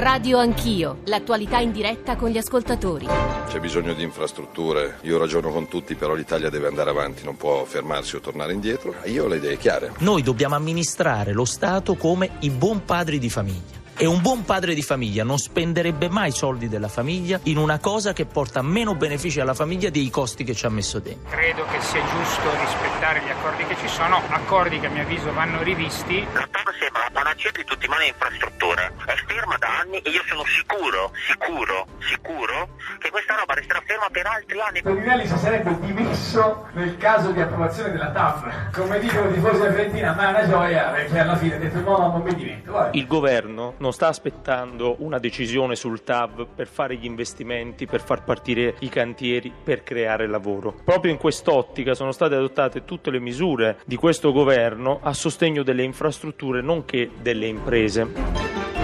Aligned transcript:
Radio 0.00 0.38
Anch'io, 0.38 1.00
l'attualità 1.04 1.58
in 1.58 1.72
diretta 1.72 2.16
con 2.16 2.30
gli 2.30 2.38
ascoltatori. 2.38 3.06
C'è 3.48 3.60
bisogno 3.60 3.92
di 3.92 4.02
infrastrutture, 4.02 4.96
io 5.02 5.18
ragiono 5.18 5.50
con 5.50 5.68
tutti, 5.68 5.94
però 5.94 6.14
l'Italia 6.14 6.48
deve 6.48 6.68
andare 6.68 6.88
avanti, 6.88 7.22
non 7.22 7.36
può 7.36 7.66
fermarsi 7.66 8.16
o 8.16 8.20
tornare 8.20 8.54
indietro. 8.54 8.94
Io 9.04 9.24
ho 9.24 9.28
le 9.28 9.36
idee 9.36 9.58
chiare. 9.58 9.92
Noi 9.98 10.22
dobbiamo 10.22 10.54
amministrare 10.54 11.34
lo 11.34 11.44
Stato 11.44 11.96
come 11.96 12.30
i 12.40 12.48
buon 12.48 12.82
padri 12.86 13.18
di 13.18 13.28
famiglia. 13.28 13.79
E 14.02 14.06
un 14.06 14.22
buon 14.22 14.46
padre 14.46 14.72
di 14.72 14.80
famiglia 14.80 15.24
non 15.24 15.36
spenderebbe 15.36 16.08
mai 16.08 16.30
soldi 16.30 16.70
della 16.70 16.88
famiglia 16.88 17.38
in 17.42 17.58
una 17.58 17.78
cosa 17.78 18.14
che 18.14 18.24
porta 18.24 18.62
meno 18.62 18.94
benefici 18.94 19.40
alla 19.40 19.52
famiglia 19.52 19.90
dei 19.90 20.08
costi 20.08 20.42
che 20.42 20.54
ci 20.54 20.64
ha 20.64 20.70
messo 20.70 21.00
dentro. 21.00 21.28
Credo 21.28 21.66
che 21.66 21.82
sia 21.82 22.00
giusto 22.00 22.48
rispettare 22.58 23.20
gli 23.20 23.28
accordi 23.28 23.66
che 23.66 23.76
ci 23.76 23.88
sono, 23.88 24.22
accordi 24.30 24.80
che 24.80 24.86
a 24.86 24.88
mio 24.88 25.02
avviso 25.02 25.30
vanno 25.34 25.62
rivisti. 25.62 26.26
La 26.32 26.48
TAV 26.50 26.72
sembra 26.80 27.02
la 27.02 27.10
panacea 27.12 27.50
di 27.50 27.62
tutti 27.62 27.84
i 27.84 27.88
mali 27.90 28.08
infrastrutture. 28.08 28.90
È 29.04 29.14
ferma 29.26 29.58
da 29.58 29.80
anni 29.80 29.98
e 29.98 30.08
io 30.08 30.22
sono 30.26 30.44
sicuro, 30.46 31.12
sicuro, 31.28 31.86
sicuro 31.98 32.68
che 33.00 33.10
questa 33.10 33.36
roba 33.36 33.52
resterà 33.52 33.82
ferma 33.84 34.08
per 34.10 34.24
altri 34.24 34.60
anni. 34.60 34.80
Toninelli 34.80 35.26
si 35.26 35.36
sarebbe 35.36 35.78
dimesso 35.80 36.68
nel 36.72 36.96
caso 36.96 37.32
di 37.32 37.40
approvazione 37.42 37.90
della 37.90 38.10
TAV. 38.12 38.70
Come 38.72 38.98
dicono 38.98 39.28
i 39.28 39.34
tifosi 39.34 39.60
argentina, 39.60 40.14
ma 40.14 40.28
è 40.28 40.30
una 40.30 40.48
gioia 40.48 40.84
perché 40.88 41.18
alla 41.18 41.36
fine 41.36 41.56
ha 41.56 41.58
detto 41.58 41.80
no, 41.80 41.98
non 41.98 42.22
mi 42.22 42.34
dimento. 42.34 42.72
Vai. 42.72 42.96
Il 42.96 43.06
governo 43.06 43.74
non 43.76 43.88
sta 43.90 44.08
aspettando 44.08 44.96
una 44.98 45.18
decisione 45.18 45.76
sul 45.76 46.02
TAV 46.02 46.46
per 46.54 46.66
fare 46.66 46.96
gli 46.96 47.04
investimenti, 47.04 47.86
per 47.86 48.00
far 48.00 48.24
partire 48.24 48.74
i 48.80 48.88
cantieri, 48.88 49.52
per 49.62 49.82
creare 49.82 50.26
lavoro. 50.26 50.74
Proprio 50.84 51.12
in 51.12 51.18
quest'ottica 51.18 51.94
sono 51.94 52.12
state 52.12 52.34
adottate 52.34 52.84
tutte 52.84 53.10
le 53.10 53.20
misure 53.20 53.80
di 53.84 53.96
questo 53.96 54.32
governo 54.32 55.00
a 55.02 55.12
sostegno 55.12 55.62
delle 55.62 55.82
infrastrutture 55.82 56.60
nonché 56.60 57.10
delle 57.20 57.46
imprese. 57.46 58.79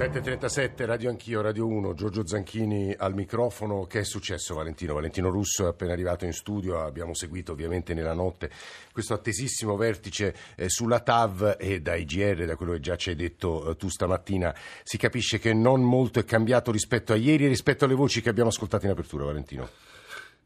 7.37, 0.00 0.86
Radio 0.86 1.10
Anch'io, 1.10 1.42
Radio 1.42 1.66
1, 1.66 1.92
Giorgio 1.92 2.26
Zanchini 2.26 2.94
al 2.96 3.12
microfono. 3.12 3.84
Che 3.84 3.98
è 3.98 4.02
successo 4.02 4.54
Valentino? 4.54 4.94
Valentino 4.94 5.28
Russo 5.28 5.66
è 5.66 5.68
appena 5.68 5.92
arrivato 5.92 6.24
in 6.24 6.32
studio, 6.32 6.80
abbiamo 6.80 7.12
seguito 7.12 7.52
ovviamente 7.52 7.92
nella 7.92 8.14
notte 8.14 8.48
questo 8.92 9.12
attesissimo 9.12 9.76
vertice 9.76 10.34
eh, 10.56 10.70
sulla 10.70 11.00
TAV 11.00 11.56
e 11.58 11.82
da 11.82 11.96
IGR, 11.96 12.46
da 12.46 12.56
quello 12.56 12.72
che 12.72 12.80
già 12.80 12.96
ci 12.96 13.10
hai 13.10 13.14
detto 13.14 13.68
eh, 13.68 13.76
tu 13.76 13.90
stamattina, 13.90 14.56
si 14.84 14.96
capisce 14.96 15.38
che 15.38 15.52
non 15.52 15.82
molto 15.82 16.18
è 16.18 16.24
cambiato 16.24 16.72
rispetto 16.72 17.12
a 17.12 17.16
ieri 17.16 17.44
e 17.44 17.48
rispetto 17.48 17.84
alle 17.84 17.92
voci 17.92 18.22
che 18.22 18.30
abbiamo 18.30 18.48
ascoltato 18.48 18.86
in 18.86 18.92
apertura, 18.92 19.26
Valentino. 19.26 19.68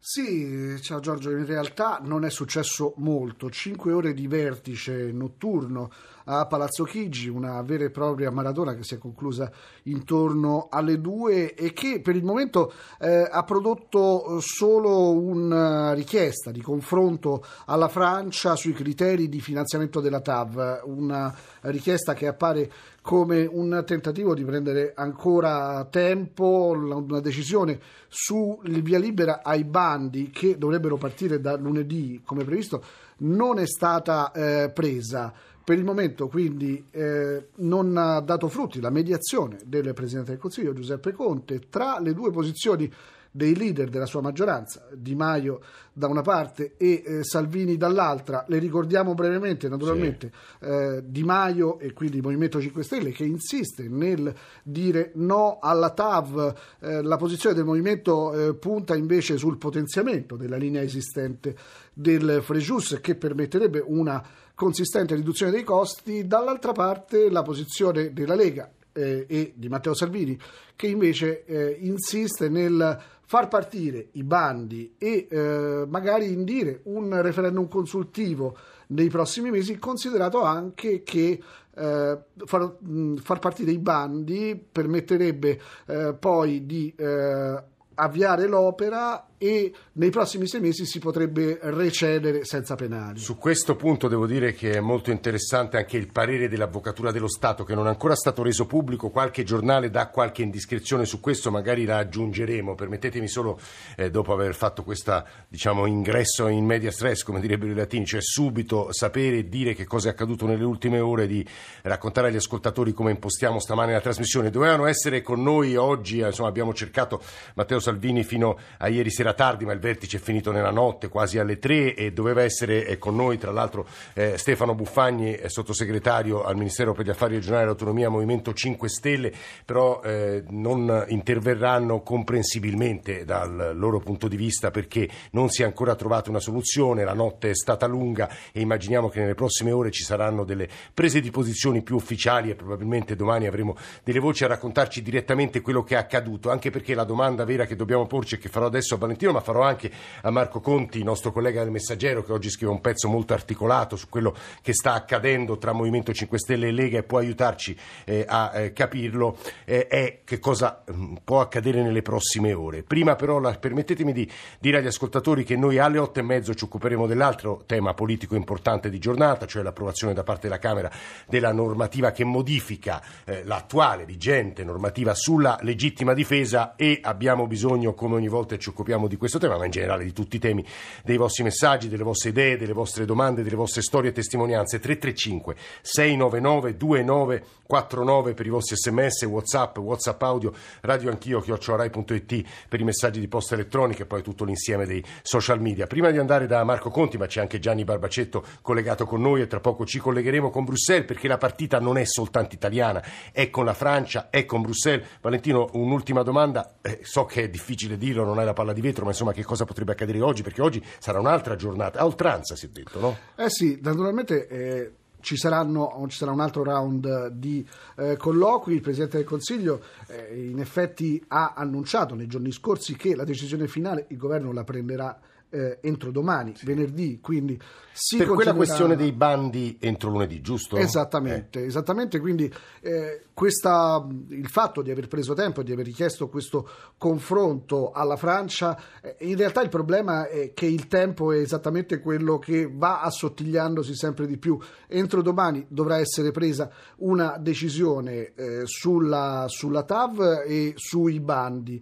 Sì, 0.06 0.76
ciao 0.82 1.00
Giorgio, 1.00 1.30
in 1.30 1.46
realtà 1.46 1.98
non 2.02 2.26
è 2.26 2.30
successo 2.30 2.92
molto. 2.98 3.48
Cinque 3.48 3.90
ore 3.94 4.12
di 4.12 4.26
vertice 4.26 5.10
notturno 5.10 5.90
a 6.24 6.44
Palazzo 6.44 6.84
Chigi, 6.84 7.30
una 7.30 7.62
vera 7.62 7.84
e 7.84 7.90
propria 7.90 8.30
maratona 8.30 8.74
che 8.74 8.84
si 8.84 8.96
è 8.96 8.98
conclusa 8.98 9.50
intorno 9.84 10.68
alle 10.70 11.00
due 11.00 11.54
e 11.54 11.72
che 11.72 12.02
per 12.02 12.16
il 12.16 12.22
momento 12.22 12.70
eh, 13.00 13.26
ha 13.30 13.42
prodotto 13.44 14.40
solo 14.40 15.12
una 15.12 15.94
richiesta 15.94 16.50
di 16.50 16.60
confronto 16.60 17.42
alla 17.64 17.88
Francia 17.88 18.56
sui 18.56 18.74
criteri 18.74 19.30
di 19.30 19.40
finanziamento 19.40 20.00
della 20.00 20.20
TAV, 20.20 20.82
una 20.84 21.34
richiesta 21.62 22.12
che 22.12 22.26
appare 22.26 22.70
come 23.04 23.44
un 23.44 23.82
tentativo 23.84 24.32
di 24.32 24.46
prendere 24.46 24.94
ancora 24.96 25.86
tempo, 25.90 26.72
una 26.74 27.20
decisione 27.20 27.78
sul 28.08 28.80
via 28.80 28.98
libera 28.98 29.42
ai 29.42 29.64
bandi 29.64 30.30
che 30.30 30.56
dovrebbero 30.56 30.96
partire 30.96 31.38
da 31.38 31.54
lunedì 31.54 32.22
come 32.24 32.44
previsto 32.44 32.82
non 33.18 33.58
è 33.58 33.66
stata 33.66 34.32
eh, 34.32 34.70
presa. 34.70 35.30
Per 35.62 35.76
il 35.76 35.84
momento 35.84 36.28
quindi 36.28 36.82
eh, 36.90 37.48
non 37.56 37.94
ha 37.94 38.20
dato 38.20 38.48
frutti 38.48 38.80
la 38.80 38.88
mediazione 38.88 39.58
del 39.66 39.92
Presidente 39.92 40.30
del 40.30 40.40
Consiglio 40.40 40.72
Giuseppe 40.72 41.12
Conte 41.12 41.68
tra 41.68 42.00
le 42.00 42.14
due 42.14 42.30
posizioni 42.30 42.90
dei 43.36 43.56
leader 43.56 43.88
della 43.88 44.06
sua 44.06 44.20
maggioranza, 44.20 44.86
Di 44.94 45.16
Maio 45.16 45.60
da 45.92 46.06
una 46.06 46.22
parte 46.22 46.74
e 46.76 47.02
eh, 47.04 47.24
Salvini 47.24 47.76
dall'altra. 47.76 48.44
Le 48.46 48.58
ricordiamo 48.58 49.14
brevemente, 49.14 49.68
naturalmente, 49.68 50.30
sì. 50.60 50.66
eh, 50.66 51.02
Di 51.04 51.24
Maio 51.24 51.80
e 51.80 51.92
quindi 51.92 52.18
il 52.18 52.22
Movimento 52.22 52.60
5 52.60 52.84
Stelle 52.84 53.10
che 53.10 53.24
insiste 53.24 53.88
nel 53.88 54.32
dire 54.62 55.10
no 55.14 55.58
alla 55.60 55.90
TAV. 55.90 56.54
Eh, 56.78 57.02
la 57.02 57.16
posizione 57.16 57.56
del 57.56 57.64
Movimento 57.64 58.32
eh, 58.50 58.54
punta 58.54 58.94
invece 58.94 59.36
sul 59.36 59.58
potenziamento 59.58 60.36
della 60.36 60.56
linea 60.56 60.82
esistente 60.82 61.56
del 61.92 62.38
Frejus 62.40 63.00
che 63.02 63.16
permetterebbe 63.16 63.82
una 63.84 64.24
consistente 64.54 65.16
riduzione 65.16 65.50
dei 65.50 65.64
costi. 65.64 66.28
Dall'altra 66.28 66.70
parte 66.70 67.28
la 67.28 67.42
posizione 67.42 68.12
della 68.12 68.36
Lega 68.36 68.70
eh, 68.94 69.26
e 69.28 69.52
di 69.54 69.68
Matteo 69.68 69.94
Salvini, 69.94 70.38
che 70.74 70.86
invece 70.86 71.44
eh, 71.44 71.76
insiste 71.80 72.48
nel 72.48 72.98
far 73.26 73.48
partire 73.48 74.08
i 74.12 74.22
bandi 74.22 74.94
e 74.98 75.26
eh, 75.28 75.84
magari 75.88 76.32
indire 76.32 76.80
un 76.84 77.20
referendum 77.20 77.68
consultivo 77.68 78.56
nei 78.88 79.08
prossimi 79.08 79.50
mesi, 79.50 79.78
considerato 79.78 80.42
anche 80.42 81.02
che 81.02 81.42
eh, 81.76 82.18
far, 82.44 82.76
mh, 82.78 83.16
far, 83.16 83.38
partire 83.38 83.72
i 83.72 83.78
bandi 83.78 84.62
permetterebbe 84.70 85.60
eh, 85.86 86.14
poi 86.18 86.66
di 86.66 86.92
eh, 86.96 87.62
avviare 87.94 88.46
l'opera 88.46 89.26
e 89.38 89.72
nei 89.92 90.10
prossimi 90.10 90.46
sei 90.46 90.60
mesi 90.60 90.86
si 90.86 90.98
potrebbe 90.98 91.58
recedere 91.62 92.44
senza 92.44 92.74
penali. 92.74 93.18
Su 93.18 93.36
questo 93.36 93.76
punto 93.76 94.08
devo 94.08 94.26
dire 94.26 94.54
che 94.54 94.72
è 94.72 94.80
molto 94.80 95.10
interessante 95.10 95.76
anche 95.76 95.96
il 95.96 96.08
parere 96.08 96.48
dell'Avvocatura 96.48 97.10
dello 97.10 97.28
Stato 97.28 97.64
che 97.64 97.74
non 97.74 97.86
è 97.86 97.90
ancora 97.90 98.14
stato 98.14 98.42
reso 98.42 98.66
pubblico, 98.66 99.10
qualche 99.10 99.44
giornale 99.44 99.90
dà 99.90 100.08
qualche 100.08 100.42
indiscrezione 100.42 101.04
su 101.04 101.20
questo, 101.20 101.50
magari 101.50 101.84
la 101.84 101.98
aggiungeremo. 101.98 102.74
Permettetemi 102.74 103.28
solo, 103.28 103.58
eh, 103.96 104.10
dopo 104.10 104.32
aver 104.32 104.54
fatto 104.54 104.82
questo 104.82 105.24
diciamo, 105.48 105.86
ingresso 105.86 106.48
in 106.48 106.64
media 106.64 106.90
stress, 106.90 107.22
come 107.22 107.40
direbbero 107.40 107.72
i 107.72 107.74
latini, 107.74 108.06
cioè 108.06 108.22
subito 108.22 108.92
sapere 108.92 109.38
e 109.38 109.48
dire 109.48 109.74
che 109.74 109.84
cosa 109.84 110.08
è 110.08 110.12
accaduto 110.12 110.46
nelle 110.46 110.64
ultime 110.64 111.00
ore, 111.00 111.26
di 111.26 111.46
raccontare 111.82 112.28
agli 112.28 112.36
ascoltatori 112.36 112.92
come 112.92 113.10
impostiamo 113.10 113.58
stamane 113.58 113.92
la 113.92 114.00
trasmissione. 114.00 114.50
Dovevano 114.50 114.86
essere 114.86 115.20
con 115.20 115.42
noi 115.42 115.76
oggi, 115.76 116.20
eh, 116.20 116.26
insomma 116.26 116.48
abbiamo 116.48 116.72
cercato 116.72 117.20
Matteo 117.54 117.80
Salvini 117.80 118.24
fino 118.24 118.58
a 118.78 118.88
ieri 118.88 119.10
sera 119.10 119.33
tardi, 119.34 119.64
ma 119.64 119.72
il 119.72 119.78
vertice 119.78 120.16
è 120.16 120.20
finito 120.20 120.50
nella 120.50 120.70
notte, 120.70 121.08
quasi 121.08 121.38
alle 121.38 121.58
tre, 121.58 121.94
e 121.94 122.12
doveva 122.12 122.42
essere 122.42 122.86
eh, 122.86 122.98
con 122.98 123.14
noi, 123.14 123.38
tra 123.38 123.52
l'altro, 123.52 123.86
eh, 124.14 124.38
Stefano 124.38 124.74
Buffagni, 124.74 125.34
eh, 125.34 125.48
sottosegretario 125.48 126.42
al 126.44 126.56
Ministero 126.56 126.92
per 126.92 127.04
gli 127.04 127.10
Affari 127.10 127.34
Regionali 127.34 127.64
e 127.64 127.66
l'Autonomia, 127.66 128.08
Movimento 128.08 128.52
5 128.52 128.88
Stelle, 128.88 129.32
però 129.64 130.00
eh, 130.02 130.42
non 130.48 131.04
interverranno 131.08 132.00
comprensibilmente 132.00 133.24
dal 133.24 133.72
loro 133.74 134.00
punto 134.00 134.28
di 134.28 134.36
vista 134.36 134.70
perché 134.70 135.08
non 135.32 135.48
si 135.48 135.62
è 135.62 135.64
ancora 135.64 135.94
trovata 135.94 136.30
una 136.30 136.40
soluzione, 136.40 137.04
la 137.04 137.14
notte 137.14 137.50
è 137.50 137.54
stata 137.54 137.86
lunga 137.86 138.28
e 138.52 138.60
immaginiamo 138.60 139.08
che 139.08 139.20
nelle 139.20 139.34
prossime 139.34 139.72
ore 139.72 139.90
ci 139.90 140.04
saranno 140.04 140.44
delle 140.44 140.68
prese 140.92 141.20
di 141.20 141.30
posizioni 141.30 141.82
più 141.82 141.96
ufficiali 141.96 142.50
e 142.50 142.54
probabilmente 142.54 143.16
domani 143.16 143.46
avremo 143.46 143.76
delle 144.02 144.18
voci 144.18 144.44
a 144.44 144.48
raccontarci 144.48 145.02
direttamente 145.02 145.60
quello 145.60 145.82
che 145.82 145.94
è 145.94 145.98
accaduto, 145.98 146.50
anche 146.50 146.70
perché 146.70 146.94
la 146.94 147.04
domanda 147.04 147.44
vera 147.44 147.66
che 147.66 147.76
dobbiamo 147.76 148.06
porci 148.06 148.34
e 148.34 148.38
che 148.38 148.48
farò 148.48 148.66
adesso 148.66 148.94
a 148.94 148.98
Valentino, 148.98 149.13
ma 149.32 149.40
farò 149.40 149.62
anche 149.62 149.90
a 150.22 150.30
Marco 150.30 150.60
Conti, 150.60 151.02
nostro 151.02 151.32
collega 151.32 151.62
del 151.62 151.70
Messaggero, 151.70 152.22
che 152.22 152.32
oggi 152.32 152.50
scrive 152.50 152.72
un 152.72 152.80
pezzo 152.80 153.08
molto 153.08 153.32
articolato 153.32 153.96
su 153.96 154.08
quello 154.08 154.34
che 154.62 154.72
sta 154.72 154.94
accadendo 154.94 155.58
tra 155.58 155.72
Movimento 155.72 156.12
5 156.12 156.38
Stelle 156.38 156.68
e 156.68 156.72
Lega 156.72 156.98
e 156.98 157.02
può 157.02 157.18
aiutarci 157.18 157.76
eh, 158.04 158.24
a 158.26 158.52
eh, 158.54 158.72
capirlo, 158.72 159.36
eh, 159.64 159.86
è 159.86 160.20
che 160.24 160.38
cosa 160.38 160.82
mh, 160.86 160.92
mm, 160.92 161.14
può 161.24 161.40
accadere 161.40 161.82
nelle 161.82 162.02
prossime 162.02 162.52
ore. 162.52 162.82
Prima 162.82 163.16
però 163.16 163.38
la, 163.38 163.52
permettetemi 163.52 164.12
di 164.12 164.30
dire 164.58 164.78
agli 164.78 164.86
ascoltatori 164.86 165.44
che 165.44 165.56
noi 165.56 165.78
alle 165.78 165.98
otto 165.98 166.20
e 166.20 166.22
mezzo 166.22 166.54
ci 166.54 166.64
occuperemo 166.64 167.06
dell'altro 167.06 167.62
tema 167.66 167.94
politico 167.94 168.34
importante 168.34 168.90
di 168.90 168.98
giornata, 168.98 169.46
cioè 169.46 169.62
l'approvazione 169.62 170.14
da 170.14 170.22
parte 170.22 170.48
della 170.48 170.58
Camera 170.58 170.90
della 171.26 171.52
normativa 171.52 172.10
che 172.10 172.24
modifica 172.24 173.02
eh, 173.24 173.44
l'attuale 173.44 174.04
vigente 174.04 174.64
normativa 174.64 175.14
sulla 175.14 175.58
legittima 175.62 176.14
difesa 176.14 176.74
e 176.76 177.00
abbiamo 177.02 177.46
bisogno, 177.46 177.94
come 177.94 178.16
ogni 178.16 178.28
volta 178.28 178.56
ci 178.56 178.68
occupiamo 178.68 179.03
di 179.08 179.16
questo 179.16 179.38
tema, 179.38 179.56
ma 179.56 179.64
in 179.64 179.70
generale 179.70 180.04
di 180.04 180.12
tutti 180.12 180.36
i 180.36 180.38
temi, 180.38 180.64
dei 181.02 181.16
vostri 181.16 181.42
messaggi, 181.42 181.88
delle 181.88 182.02
vostre 182.02 182.30
idee, 182.30 182.56
delle 182.56 182.72
vostre 182.72 183.04
domande, 183.04 183.42
delle 183.42 183.56
vostre 183.56 183.82
storie 183.82 184.10
e 184.10 184.12
testimonianze. 184.12 184.78
335 184.78 185.54
699 185.82 186.76
2949 186.76 188.34
per 188.34 188.46
i 188.46 188.50
vostri 188.50 188.76
sms, 188.76 189.22
whatsapp, 189.24 189.78
whatsapp 189.78 190.22
audio, 190.22 190.52
radio 190.82 191.10
anch'io, 191.10 191.40
chiocciorai.it 191.40 192.44
per 192.68 192.80
i 192.80 192.84
messaggi 192.84 193.20
di 193.20 193.28
posta 193.28 193.54
elettronica 193.54 194.02
e 194.02 194.06
poi 194.06 194.22
tutto 194.22 194.44
l'insieme 194.44 194.86
dei 194.86 195.02
social 195.22 195.60
media. 195.60 195.86
Prima 195.86 196.10
di 196.10 196.18
andare 196.18 196.46
da 196.46 196.62
Marco 196.64 196.90
Conti, 196.90 197.16
ma 197.18 197.26
c'è 197.26 197.40
anche 197.40 197.58
Gianni 197.58 197.84
Barbacetto 197.84 198.44
collegato 198.62 199.06
con 199.06 199.20
noi 199.20 199.40
e 199.40 199.46
tra 199.46 199.60
poco 199.60 199.84
ci 199.84 199.98
collegheremo 199.98 200.50
con 200.50 200.64
Bruxelles 200.64 201.06
perché 201.06 201.28
la 201.28 201.38
partita 201.38 201.80
non 201.80 201.98
è 201.98 202.04
soltanto 202.04 202.54
italiana, 202.54 203.02
è 203.32 203.50
con 203.50 203.64
la 203.64 203.74
Francia, 203.74 204.28
è 204.30 204.44
con 204.44 204.62
Bruxelles. 204.62 205.06
Valentino, 205.20 205.68
un'ultima 205.72 206.22
domanda, 206.22 206.76
eh, 206.82 207.00
so 207.02 207.24
che 207.24 207.44
è 207.44 207.48
difficile 207.48 207.96
dirlo, 207.96 208.24
non 208.24 208.38
hai 208.38 208.44
la 208.44 208.52
palla 208.52 208.72
di 208.72 208.80
vetro, 208.80 208.93
ma 209.02 209.10
insomma 209.10 209.32
che 209.32 209.44
cosa 209.44 209.64
potrebbe 209.64 209.92
accadere 209.92 210.20
oggi? 210.20 210.42
Perché 210.42 210.62
oggi 210.62 210.84
sarà 210.98 211.18
un'altra 211.18 211.56
giornata, 211.56 211.98
a 211.98 212.04
oltranza 212.04 212.54
si 212.56 212.66
è 212.66 212.68
detto, 212.68 213.00
no? 213.00 213.16
Eh 213.36 213.50
sì, 213.50 213.78
naturalmente... 213.82 214.46
Eh 214.48 214.92
ci, 215.24 215.38
saranno, 215.38 216.04
ci 216.08 216.18
sarà 216.18 216.30
un 216.30 216.40
altro 216.40 216.62
round 216.62 217.28
di 217.28 217.66
eh, 217.96 218.16
colloqui. 218.16 218.74
Il 218.74 218.82
Presidente 218.82 219.16
del 219.16 219.26
Consiglio 219.26 219.82
eh, 220.06 220.48
in 220.48 220.60
effetti 220.60 221.24
ha 221.28 221.54
annunciato 221.56 222.14
nei 222.14 222.26
giorni 222.26 222.52
scorsi 222.52 222.94
che 222.94 223.16
la 223.16 223.24
decisione 223.24 223.66
finale 223.66 224.04
il 224.10 224.18
governo 224.18 224.52
la 224.52 224.64
prenderà 224.64 225.18
eh, 225.50 225.78
entro 225.82 226.10
domani, 226.10 226.54
sì. 226.56 226.66
venerdì, 226.66 227.20
quindi 227.20 227.58
si 227.96 228.16
Per 228.16 228.26
continuerà... 228.26 228.56
quella 228.56 228.66
questione 228.66 228.96
dei 228.96 229.12
bandi 229.12 229.76
entro 229.78 230.10
lunedì, 230.10 230.40
giusto? 230.40 230.76
Esattamente, 230.76 231.62
eh. 231.62 231.66
esattamente, 231.66 232.18
quindi 232.18 232.52
eh, 232.80 233.26
questa, 233.32 234.04
il 234.30 234.48
fatto 234.48 234.82
di 234.82 234.90
aver 234.90 235.06
preso 235.06 235.32
tempo 235.34 235.60
e 235.60 235.64
di 235.64 235.70
aver 235.70 235.84
richiesto 235.84 236.28
questo 236.28 236.68
confronto 236.98 237.92
alla 237.92 238.16
Francia, 238.16 238.76
eh, 239.00 239.14
in 239.20 239.36
realtà 239.36 239.62
il 239.62 239.68
problema 239.68 240.26
è 240.26 240.52
che 240.54 240.66
il 240.66 240.88
tempo 240.88 241.30
è 241.30 241.38
esattamente 241.38 242.00
quello 242.00 242.40
che 242.40 242.68
va 242.68 243.00
assottigliandosi 243.02 243.94
sempre 243.94 244.26
di 244.26 244.38
più. 244.38 244.58
Entro 244.88 245.22
domani 245.22 245.64
dovrà 245.68 245.98
essere 245.98 246.32
presa 246.32 246.68
una 246.96 247.36
decisione 247.38 248.32
eh, 248.34 248.62
sulla, 248.64 249.44
sulla, 249.46 249.84
TAV 249.84 250.42
e 250.44 250.72
sui 250.74 251.20
bandi. 251.20 251.80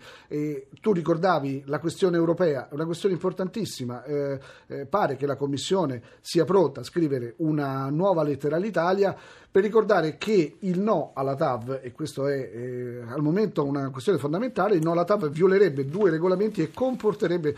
tu 0.81 0.93
ricordavi 0.93 1.63
la 1.67 1.79
questione 1.79 2.19
europea, 2.19 2.69
è 2.69 2.75
una 2.75 2.85
questione 2.85 3.15
importantissima, 3.15 3.52
eh, 3.61 4.39
eh, 4.67 4.87
pare 4.87 5.17
che 5.17 5.27
la 5.27 5.37
Commissione 5.37 6.03
sia 6.21 6.45
pronta 6.45 6.81
a 6.81 6.85
scrivere 6.85 7.35
una 7.39 7.89
nuova 7.91 8.23
lettera 8.23 8.57
all'Italia 8.57 9.17
per 9.51 9.63
ricordare 9.63 10.17
che 10.17 10.57
il 10.61 10.81
no 10.81 11.13
alla 11.15 11.35
TAV, 11.35 11.81
e 11.83 11.93
questo 11.93 12.27
è 12.27 12.39
eh, 12.39 13.03
al 13.07 13.21
momento 13.21 13.65
una 13.65 13.91
questione 13.91 14.19
fondamentale, 14.19 14.77
il 14.77 14.83
no 14.83 14.93
alla 14.93 15.05
TAV 15.05 15.29
violerebbe 15.29 15.85
due 15.85 16.11
regolamenti 16.11 16.63
e 16.63 16.71
comporterebbe 16.73 17.55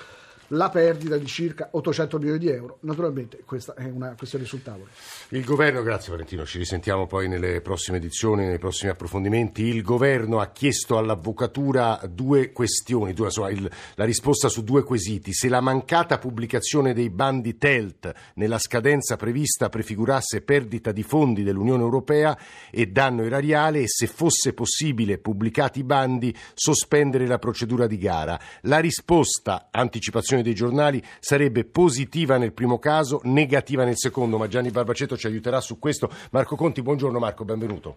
la 0.49 0.69
perdita 0.71 1.17
di 1.17 1.27
circa 1.27 1.69
800 1.73 2.19
milioni 2.19 2.39
di 2.39 2.49
euro. 2.49 2.79
Naturalmente 2.81 3.43
questa 3.45 3.75
è 3.75 3.85
una 3.85 4.15
questione 4.17 4.45
sul 4.45 4.63
tavolo. 4.63 4.89
Il 5.31 5.45
governo, 5.45 5.83
grazie 5.83 6.13
Valentino, 6.13 6.45
ci 6.45 6.59
risentiamo 6.59 7.07
poi 7.07 7.29
nelle 7.29 7.61
prossime 7.61 7.97
edizioni, 7.97 8.47
nei 8.47 8.59
prossimi 8.59 8.91
approfondimenti. 8.91 9.63
Il 9.63 9.83
governo 9.83 10.41
ha 10.41 10.51
chiesto 10.51 10.99
all'avvocatura 10.99 12.01
due 12.09 12.53
questioni, 12.53 13.13
due, 13.13 13.27
insomma, 13.27 13.51
il, 13.51 13.71
la 13.95 14.05
risposta 14.05 14.49
su 14.49 14.63
due 14.63 14.83
quesiti. 14.83 15.33
Se 15.33 15.49
la 15.49 15.61
mancata 15.61 16.19
pubblicazione 16.19 16.93
dei 16.93 17.11
bandi 17.11 17.57
TELT 17.57 18.13
nella 18.35 18.59
scadenza 18.59 19.17
prevista 19.17 19.69
prefigurasse 19.69 20.43
perdita 20.43 20.93
di 20.93 21.03
fondi 21.03 21.43
dell'Unione 21.43 21.83
Europea 21.83 22.37
e 22.71 22.87
danno 22.87 23.23
erariale 23.23 23.81
e 23.81 23.89
se 23.89 24.07
fosse 24.07 24.53
possibile, 24.53 25.19
pubblicati 25.19 25.81
i 25.81 25.85
bandi, 25.85 26.35
sospendere 26.55 27.27
la 27.27 27.39
procedura 27.39 27.87
di 27.87 27.99
gara. 27.99 28.39
La 28.63 28.79
risposta, 28.79 29.69
anticipazione 29.71 30.34
dei 30.43 30.55
giornali 30.55 31.03
sarebbe 31.21 31.65
positiva 31.65 32.37
nel 32.37 32.53
primo 32.53 32.79
caso, 32.79 33.21
negativa 33.25 33.85
nel 33.85 33.97
secondo, 33.99 34.39
ma 34.39 34.49
Gianni 34.49 34.71
Barbaceto 34.71 35.17
ci 35.17 35.27
aiuterà 35.27 35.61
su 35.61 35.79
questo. 35.79 36.11
Marco 36.31 36.57
Conti, 36.57 36.83
buongiorno 36.83 37.19
Marco, 37.19 37.45
benvenuto. 37.45 37.97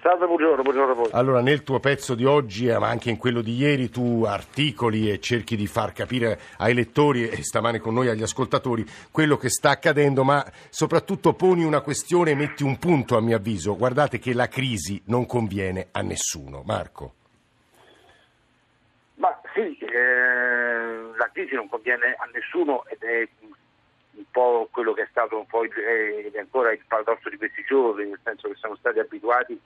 Salve, 0.00 0.26
buongiorno, 0.26 0.62
buongiorno 0.62 0.92
a 0.92 0.94
voi. 0.94 1.08
Allora, 1.10 1.40
nel 1.40 1.64
tuo 1.64 1.80
pezzo 1.80 2.14
di 2.14 2.24
oggi, 2.24 2.68
eh, 2.68 2.78
ma 2.78 2.88
anche 2.88 3.10
in 3.10 3.16
quello 3.16 3.42
di 3.42 3.56
ieri, 3.56 3.90
tu 3.90 4.22
articoli 4.24 5.10
e 5.10 5.18
cerchi 5.18 5.56
di 5.56 5.66
far 5.66 5.92
capire 5.92 6.38
ai 6.58 6.72
lettori 6.72 7.28
e 7.28 7.42
stamane 7.42 7.80
con 7.80 7.94
noi 7.94 8.08
agli 8.08 8.22
ascoltatori 8.22 8.86
quello 9.10 9.36
che 9.36 9.48
sta 9.48 9.70
accadendo, 9.70 10.22
ma 10.22 10.44
soprattutto 10.70 11.34
poni 11.34 11.64
una 11.64 11.80
questione 11.80 12.30
e 12.30 12.36
metti 12.36 12.62
un 12.62 12.78
punto, 12.78 13.16
a 13.16 13.20
mio 13.20 13.36
avviso. 13.36 13.76
Guardate 13.76 14.20
che 14.20 14.32
la 14.34 14.46
crisi 14.46 15.02
non 15.06 15.26
conviene 15.26 15.88
a 15.90 16.00
nessuno. 16.00 16.62
Marco. 16.64 17.14
Ma 19.16 19.36
sì, 19.52 19.76
eh, 19.84 20.77
la 21.18 21.28
crisi 21.32 21.54
non 21.54 21.68
conviene 21.68 22.14
a 22.18 22.28
nessuno 22.32 22.86
ed 22.86 23.02
è 23.02 23.28
un 23.42 24.24
po' 24.30 24.68
quello 24.70 24.92
che 24.94 25.02
è 25.02 25.08
stato 25.10 25.36
un 25.36 25.46
po' 25.46 25.64
ed 25.64 25.72
è 26.32 26.38
ancora 26.38 26.72
il 26.72 26.80
paradosso 26.86 27.28
di 27.28 27.36
questi 27.36 27.62
giorni, 27.66 28.06
nel 28.06 28.20
senso 28.24 28.48
che 28.48 28.56
siamo 28.56 28.76
stati 28.76 28.98
abituati 28.98 29.60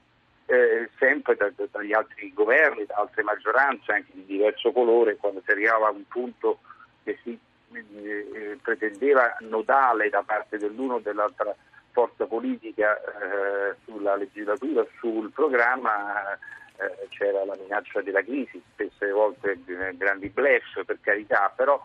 eh, 0.47 0.91
sempre 0.99 1.37
da, 1.37 1.51
da, 1.55 1.65
dagli 1.71 1.93
altri 1.93 2.33
governi, 2.33 2.85
da 2.85 2.97
altre 2.97 3.23
maggioranze 3.23 3.93
anche 3.93 4.11
di 4.13 4.25
diverso 4.27 4.73
colore, 4.73 5.17
quando 5.17 5.41
si 5.45 5.51
arrivava 5.51 5.89
a 5.89 5.93
un 5.93 6.07
punto 6.09 6.59
che 7.05 7.19
si 7.23 7.39
eh, 7.73 8.59
pretendeva 8.61 9.37
nodale 9.41 10.11
da 10.11 10.23
parte 10.23 10.59
dell'uno 10.59 10.95
o 10.95 11.01
dell'altra 11.01 11.55
forza 11.93 12.27
politica 12.27 12.99
eh, 12.99 13.77
sulla 13.85 14.17
legislatura, 14.17 14.85
sul 14.99 15.31
programma 15.31 16.39
eh, 16.85 17.09
c'era 17.09 17.45
la 17.45 17.57
minaccia 17.61 18.01
della 18.03 18.23
crisi, 18.23 18.63
spesse 18.73 19.11
volte 19.11 19.59
eh, 19.65 19.97
grandi 19.97 20.29
blef 20.29 20.85
per 20.85 20.99
carità, 21.01 21.53
però 21.55 21.81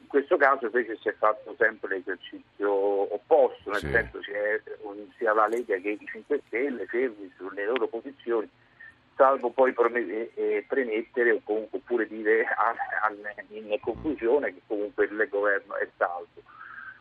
in 0.00 0.06
questo 0.06 0.36
caso 0.36 0.66
invece 0.66 0.96
si 0.96 1.08
è 1.08 1.14
fatto 1.14 1.54
sempre 1.58 1.96
l'esercizio 1.96 3.14
opposto, 3.14 3.70
nel 3.70 3.80
sì. 3.80 3.90
senso 3.90 4.18
che 4.20 4.62
sia 5.16 5.32
la 5.32 5.46
Lega 5.46 5.76
che 5.76 5.90
i 5.90 6.06
5 6.06 6.42
Stelle 6.46 6.86
fermi 6.86 7.32
sulle 7.36 7.64
loro 7.64 7.86
posizioni, 7.86 8.48
salvo 9.16 9.50
poi 9.50 9.72
premettere 9.72 11.32
o 11.32 11.40
comunque 11.44 11.78
oppure 11.78 12.06
dire 12.08 12.46
in 13.50 13.78
conclusione 13.80 14.52
che 14.52 14.62
comunque 14.66 15.04
il 15.04 15.28
governo 15.30 15.76
è 15.76 15.88
salvo. 15.96 16.42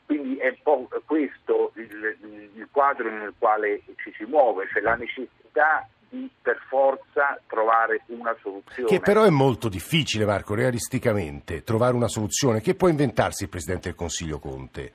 Quindi 0.05 0.38
è 0.38 0.49
un 0.49 0.61
po' 0.61 0.89
questo 1.05 1.71
il, 1.75 2.17
il 2.55 2.67
quadro 2.71 3.09
nel 3.09 3.33
quale 3.38 3.81
ci 3.95 4.13
si 4.15 4.25
muove, 4.25 4.67
cioè 4.71 4.81
la 4.81 4.95
necessità 4.95 5.88
di 6.11 6.29
per 6.41 6.59
forza 6.67 7.39
trovare 7.47 8.01
una 8.07 8.35
soluzione. 8.41 8.89
Che 8.89 8.99
però 8.99 9.23
è 9.23 9.29
molto 9.29 9.69
difficile, 9.69 10.25
Marco, 10.25 10.53
realisticamente, 10.53 11.63
trovare 11.63 11.95
una 11.95 12.09
soluzione. 12.09 12.59
Che 12.59 12.75
può 12.75 12.89
inventarsi 12.89 13.43
il 13.43 13.49
Presidente 13.49 13.87
del 13.87 13.97
Consiglio 13.97 14.37
Conte? 14.37 14.93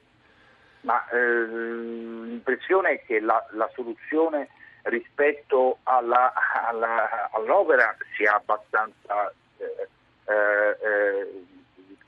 Ma 0.83 1.09
eh, 1.09 1.47
l'impressione 1.47 2.91
è 2.91 3.05
che 3.05 3.19
la, 3.21 3.45
la 3.53 3.69
soluzione 3.75 4.49
rispetto 4.83 5.79
alla, 5.85 6.33
alla, 6.69 7.31
all'opera 7.33 7.97
sia 8.17 8.37
abbastanza 8.37 9.33
eh, 9.57 9.89
eh, 10.29 11.45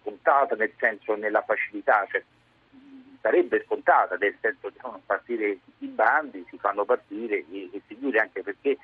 scontata, 0.00 0.54
nel 0.54 0.72
senso 0.76 1.16
nella 1.16 1.42
facilità, 1.42 2.06
cioè, 2.10 2.22
sarebbe 3.20 3.64
scontata, 3.64 4.16
nel 4.16 4.36
senso 4.40 4.70
devono 4.70 5.00
partire 5.04 5.58
i 5.78 5.86
bandi, 5.86 6.44
si 6.48 6.58
fanno 6.58 6.84
partire 6.84 7.44
e, 7.50 7.70
e 7.72 7.82
chiude 7.86 8.18
anche 8.18 8.42
perché 8.42 8.78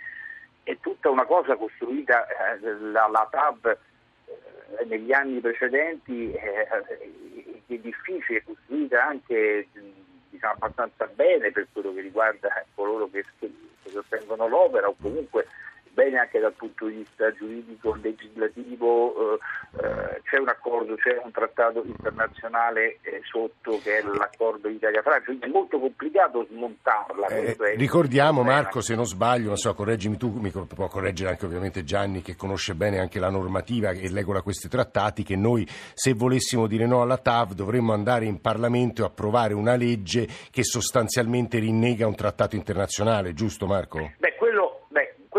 è 0.62 0.78
tutta 0.80 1.10
una 1.10 1.24
cosa 1.24 1.56
costruita, 1.56 2.26
eh, 2.26 2.58
la, 2.90 3.06
la 3.08 3.28
TAB 3.30 3.76
eh, 4.26 4.84
negli 4.86 5.12
anni 5.12 5.40
precedenti 5.40 6.32
eh, 6.32 6.66
è 7.66 7.74
difficile, 7.74 8.42
costruita 8.44 9.04
anche 9.04 9.68
diciamo, 10.30 10.54
abbastanza 10.54 11.06
bene 11.06 11.50
per 11.52 11.66
quello 11.72 11.92
che 11.92 12.00
riguarda 12.00 12.64
coloro 12.74 13.08
che, 13.10 13.24
che 13.38 13.50
sostengono 13.90 14.48
l'opera 14.48 14.88
o 14.88 14.96
comunque 15.00 15.46
bene 15.94 16.18
anche 16.18 16.40
dal 16.40 16.52
punto 16.52 16.86
di 16.86 16.96
vista 16.96 17.32
giuridico, 17.32 17.94
legislativo, 17.94 19.14
eh, 19.34 19.38
eh, 19.80 20.20
c'è 20.24 20.38
un 20.38 20.48
accordo, 20.48 20.96
c'è 20.96 21.20
un 21.22 21.30
trattato 21.30 21.82
internazionale 21.86 22.98
eh, 23.02 23.20
sotto 23.22 23.80
che 23.82 23.98
è 23.98 24.02
l'accordo 24.02 24.68
Italia-Francia, 24.68 25.24
quindi 25.26 25.46
è 25.46 25.48
molto 25.48 25.78
complicato 25.78 26.46
smontarla. 26.50 27.28
Eh, 27.28 27.56
ricordiamo 27.76 28.42
Marco, 28.42 28.80
se 28.80 28.94
non 28.94 29.06
sbaglio, 29.06 29.46
non 29.46 29.56
so, 29.56 29.72
correggimi 29.74 30.16
tu, 30.16 30.30
mi 30.40 30.50
può 30.50 30.88
correggere 30.88 31.30
anche 31.30 31.46
ovviamente 31.46 31.84
Gianni 31.84 32.20
che 32.20 32.34
conosce 32.34 32.74
bene 32.74 32.98
anche 32.98 33.20
la 33.20 33.30
normativa 33.30 33.90
e 33.90 34.10
regola 34.12 34.42
questi 34.42 34.68
trattati, 34.68 35.22
che 35.22 35.36
noi 35.36 35.66
se 35.94 36.12
volessimo 36.12 36.66
dire 36.66 36.86
no 36.86 37.02
alla 37.02 37.18
TAV 37.18 37.52
dovremmo 37.52 37.92
andare 37.92 38.24
in 38.24 38.40
Parlamento 38.40 39.02
e 39.02 39.06
approvare 39.06 39.54
una 39.54 39.76
legge 39.76 40.26
che 40.50 40.64
sostanzialmente 40.64 41.58
rinnega 41.58 42.06
un 42.06 42.16
trattato 42.16 42.56
internazionale, 42.56 43.32
giusto 43.32 43.66
Marco? 43.66 44.10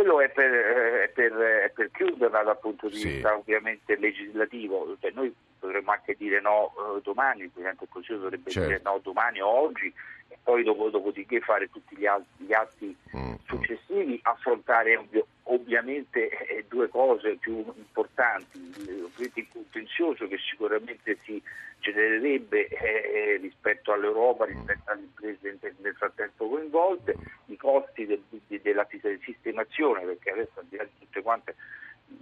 Quello 0.06 0.22
è 0.22 0.30
per, 0.30 0.52
è 0.52 1.10
per, 1.10 1.34
è 1.34 1.72
per 1.74 1.90
chiuderla 1.90 2.44
dal 2.44 2.60
punto 2.60 2.90
di 2.90 2.96
sì. 2.96 3.08
vista 3.08 3.36
ovviamente 3.36 3.98
legislativo, 3.98 4.96
cioè, 5.02 5.10
noi 5.16 5.34
potremmo 5.58 5.90
anche 5.90 6.14
dire 6.16 6.40
no 6.42 6.72
eh, 6.78 7.02
domani, 7.02 7.42
il 7.42 7.50
Presidente 7.50 7.80
del 7.80 7.90
Consiglio 7.90 8.20
dovrebbe 8.20 8.52
certo. 8.52 8.68
dire 8.68 8.82
no 8.84 9.00
domani 9.02 9.42
o 9.42 9.48
oggi 9.48 9.92
e 10.28 10.38
poi 10.44 10.62
dopo, 10.62 10.92
dopodiché 10.92 11.40
fare 11.40 11.72
tutti 11.72 11.98
gli, 11.98 12.06
altri, 12.06 12.46
gli 12.46 12.54
atti 12.54 12.96
mm. 13.18 13.34
successivi, 13.46 14.20
affrontare 14.22 14.96
ovvio, 14.96 15.26
ovviamente 15.56 16.30
eh, 16.30 16.66
due 16.68 16.88
cose 16.90 17.36
più 17.38 17.64
importanti, 17.76 18.58
il 18.58 19.48
contenzioso 19.52 20.28
che 20.28 20.38
sicuramente 20.38 21.18
si 21.24 21.42
genererebbe 21.80 22.68
eh, 22.68 22.78
eh 22.78 23.38
rispetto 23.38 23.92
all'Europa, 23.92 24.46
rispetto 24.46 24.92
alle 24.92 25.02
imprese 25.02 25.58
nel 25.80 25.96
frattempo 25.96 26.48
coinvolte, 26.48 27.16
i 27.48 27.58
costi 27.58 28.06
del, 28.06 28.22
de, 28.30 28.62
della 28.62 28.88
sistemazione, 29.24 30.06
perché 30.06 30.32
adesso 30.32 30.60
al 30.60 30.66
di 30.66 30.78
là 30.78 30.84
di 30.84 30.92
tutte 31.00 31.22
quante 31.22 31.56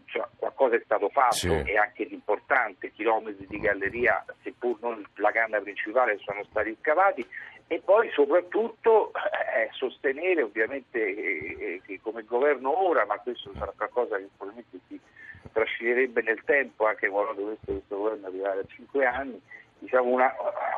cioè, 0.06 0.26
qualcosa 0.38 0.76
è 0.76 0.82
stato 0.84 1.10
fatto 1.10 1.36
sì. 1.36 1.48
e 1.48 1.78
anche 1.78 2.06
di 2.06 2.14
importante, 2.14 2.92
chilometri 2.92 3.48
di 3.48 3.60
galleria, 3.60 4.24
seppur 4.42 4.78
non 4.82 5.06
la 5.16 5.32
canna 5.32 5.60
principale, 5.60 6.20
sono 6.20 6.44
stati 6.46 6.76
scavati 6.80 7.26
e 7.68 7.82
poi 7.84 8.10
soprattutto 8.12 9.12
eh, 9.12 9.70
sostenere 9.72 10.42
ovviamente 10.42 11.00
eh, 11.00 11.82
che 11.86 12.00
come 12.02 12.24
governo 12.24 12.78
ora, 12.86 13.06
ma 13.06 13.18
questo 13.20 13.52
sarà 13.58 13.74
qualcosa 13.76 14.18
che 14.18 14.28
probabilmente 14.38 14.80
si 14.88 15.00
trascinerebbe 15.52 16.22
nel 16.22 16.44
tempo 16.44 16.86
anche 16.86 17.10
quando 17.10 17.34
dovesse 17.34 17.66
questo 17.66 17.98
governo 17.98 18.28
arrivare 18.28 18.60
a 18.60 18.66
cinque 18.68 19.06
anni, 19.06 19.42
diciamo 19.80 20.10
una, 20.10 20.34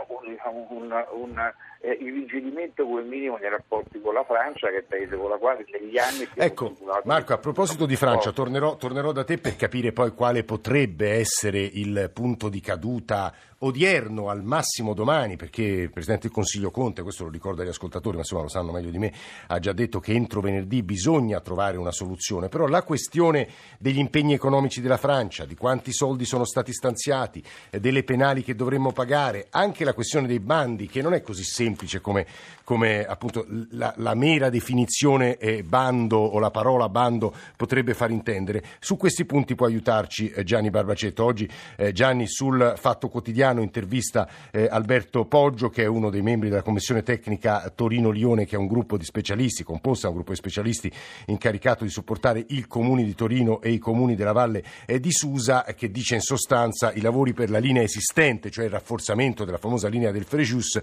un, 0.07 0.37
un, 0.69 1.05
un 1.11 1.53
eh, 1.85 1.97
irrigidimento 2.01 2.87
quel 2.87 3.05
minimo 3.05 3.37
nei 3.37 3.49
rapporti 3.49 4.01
con 4.01 4.15
la 4.15 4.23
Francia, 4.23 4.69
che 4.69 4.75
è 4.75 4.79
il 4.79 4.85
paese 4.85 5.15
con 5.15 5.29
la 5.29 5.37
quale 5.37 5.63
negli 5.71 5.97
anni... 5.99 6.27
Ecco, 6.33 6.73
Marco, 7.03 7.33
a 7.33 7.37
proposito 7.37 7.85
di 7.85 7.95
Francia, 7.95 8.31
tornerò, 8.31 8.75
tornerò 8.75 9.11
da 9.11 9.23
te 9.23 9.37
per 9.37 9.55
capire 9.55 9.91
poi 9.91 10.11
quale 10.11 10.43
potrebbe 10.43 11.11
essere 11.11 11.59
il 11.59 12.09
punto 12.11 12.49
di 12.49 12.59
caduta 12.59 13.31
odierno, 13.59 14.29
al 14.29 14.43
massimo 14.43 14.93
domani, 14.93 15.37
perché 15.37 15.63
il 15.63 15.91
Presidente 15.91 16.27
del 16.27 16.35
Consiglio 16.35 16.71
Conte, 16.71 17.03
questo 17.03 17.23
lo 17.23 17.29
ricorda 17.29 17.61
agli 17.61 17.69
ascoltatori, 17.69 18.15
ma 18.15 18.21
insomma 18.21 18.41
lo 18.41 18.49
sanno 18.49 18.71
meglio 18.71 18.89
di 18.89 18.97
me, 18.97 19.13
ha 19.47 19.59
già 19.59 19.71
detto 19.71 19.99
che 19.99 20.13
entro 20.13 20.41
venerdì 20.41 20.83
bisogna 20.83 21.39
trovare 21.39 21.77
una 21.77 21.91
soluzione, 21.91 22.49
però 22.49 22.67
la 22.67 22.83
questione 22.83 23.47
degli 23.79 23.99
impegni 23.99 24.33
economici 24.33 24.81
della 24.81 24.97
Francia, 24.97 25.45
di 25.45 25.55
quanti 25.55 25.93
soldi 25.93 26.25
sono 26.25 26.45
stati 26.45 26.73
stanziati, 26.73 27.43
eh, 27.69 27.79
delle 27.79 28.03
penali 28.03 28.43
che 28.43 28.55
dovremmo 28.55 28.91
pagare, 28.91 29.47
anche 29.51 29.83
la 29.83 29.93
questione 29.93 30.27
dei 30.27 30.39
bandi, 30.39 30.87
che 30.87 31.01
non 31.01 31.13
è 31.13 31.21
così 31.21 31.43
semplice 31.43 31.74
come, 32.01 32.25
come 32.63 33.05
appunto 33.05 33.45
la, 33.71 33.93
la, 33.97 34.13
mera 34.15 34.49
definizione 34.49 35.37
eh, 35.37 35.63
bando 35.63 36.17
o 36.17 36.39
la 36.39 36.51
parola 36.51 36.89
bando 36.89 37.33
potrebbe 37.55 37.93
far 37.93 38.11
intendere. 38.11 38.63
Su 38.79 38.97
questi 38.97 39.25
punti 39.25 39.55
può 39.55 39.65
aiutarci 39.65 40.29
eh, 40.29 40.43
Gianni 40.43 40.69
Barbacetto. 40.69 41.23
Oggi 41.23 41.49
eh, 41.77 41.91
Gianni 41.91 42.27
sul 42.27 42.73
Fatto 42.77 43.09
Quotidiano 43.09 43.61
intervista 43.61 44.27
eh, 44.51 44.67
Alberto 44.69 45.25
Poggio, 45.25 45.69
che 45.69 45.83
è 45.83 45.87
uno 45.87 46.09
dei 46.09 46.21
membri 46.21 46.49
della 46.49 46.61
Commissione 46.61 47.03
Tecnica 47.03 47.71
Torino-Lione, 47.73 48.45
che 48.45 48.55
è 48.55 48.59
un 48.59 48.67
gruppo 48.67 48.97
di 48.97 49.05
specialisti, 49.05 49.63
composto 49.63 50.03
da 50.03 50.09
un 50.09 50.15
gruppo 50.15 50.31
di 50.31 50.37
specialisti 50.37 50.91
incaricato 51.27 51.83
di 51.83 51.89
supportare 51.89 52.43
il 52.49 52.67
Comune 52.67 53.03
di 53.03 53.15
Torino 53.15 53.61
e 53.61 53.71
i 53.71 53.77
comuni 53.77 54.15
della 54.15 54.31
Valle 54.31 54.63
di 54.85 55.11
Susa, 55.11 55.63
che 55.75 55.91
dice 55.91 56.15
in 56.15 56.21
sostanza 56.21 56.91
i 56.93 57.01
lavori 57.01 57.33
per 57.33 57.49
la 57.49 57.59
linea 57.59 57.83
esistente, 57.83 58.49
cioè 58.49 58.65
il 58.65 58.71
rafforzamento 58.71 59.45
della 59.45 59.57
famosa 59.57 59.87
linea 59.87 60.11
del 60.11 60.23
Frejus, 60.23 60.79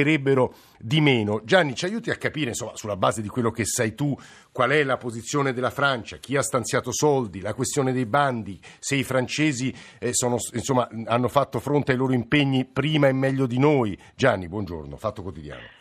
costerebbero 0.00 0.54
di 0.78 1.00
meno. 1.00 1.40
Gianni, 1.44 1.74
ci 1.74 1.84
aiuti 1.84 2.10
a 2.10 2.16
capire, 2.16 2.50
insomma, 2.50 2.76
sulla 2.76 2.96
base 2.96 3.22
di 3.22 3.28
quello 3.28 3.50
che 3.50 3.64
sai 3.64 3.94
tu, 3.94 4.16
qual 4.50 4.70
è 4.70 4.82
la 4.82 4.96
posizione 4.96 5.52
della 5.52 5.70
Francia, 5.70 6.16
chi 6.16 6.36
ha 6.36 6.42
stanziato 6.42 6.92
soldi, 6.92 7.40
la 7.40 7.54
questione 7.54 7.92
dei 7.92 8.06
bandi, 8.06 8.58
se 8.78 8.96
i 8.96 9.04
francesi 9.04 9.74
eh, 9.98 10.12
sono, 10.12 10.36
insomma, 10.54 10.88
hanno 11.06 11.28
fatto 11.28 11.60
fronte 11.60 11.92
ai 11.92 11.98
loro 11.98 12.12
impegni 12.12 12.64
prima 12.64 13.08
e 13.08 13.12
meglio 13.12 13.46
di 13.46 13.58
noi. 13.58 13.98
Gianni, 14.14 14.48
buongiorno, 14.48 14.96
Fatto 14.96 15.22
Quotidiano. 15.22 15.78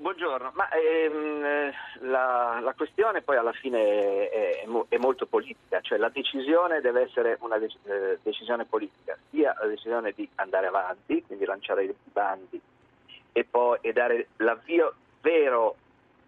Buongiorno, 0.00 0.52
ma 0.54 0.66
ehm, 0.70 1.70
la, 2.08 2.58
la, 2.62 2.72
questione 2.74 3.20
poi 3.20 3.36
alla 3.36 3.52
fine 3.52 4.30
è, 4.30 4.64
è, 4.64 4.66
è, 4.88 4.96
molto 4.96 5.26
politica, 5.26 5.82
cioè 5.82 5.98
la 5.98 6.08
decisione 6.08 6.80
deve 6.80 7.02
essere 7.02 7.36
una 7.40 7.58
de- 7.58 7.68
eh, 7.84 8.18
decisione 8.22 8.64
politica, 8.64 9.18
sia 9.28 9.54
la 9.60 9.66
decisione 9.66 10.14
di 10.16 10.26
andare 10.36 10.68
avanti, 10.68 11.22
quindi 11.26 11.44
lanciare 11.44 11.84
i 11.84 11.94
bandi 12.10 12.58
e 13.32 13.44
poi 13.44 13.78
e 13.80 13.92
dare 13.92 14.28
l'avvio 14.36 14.94
vero 15.20 15.76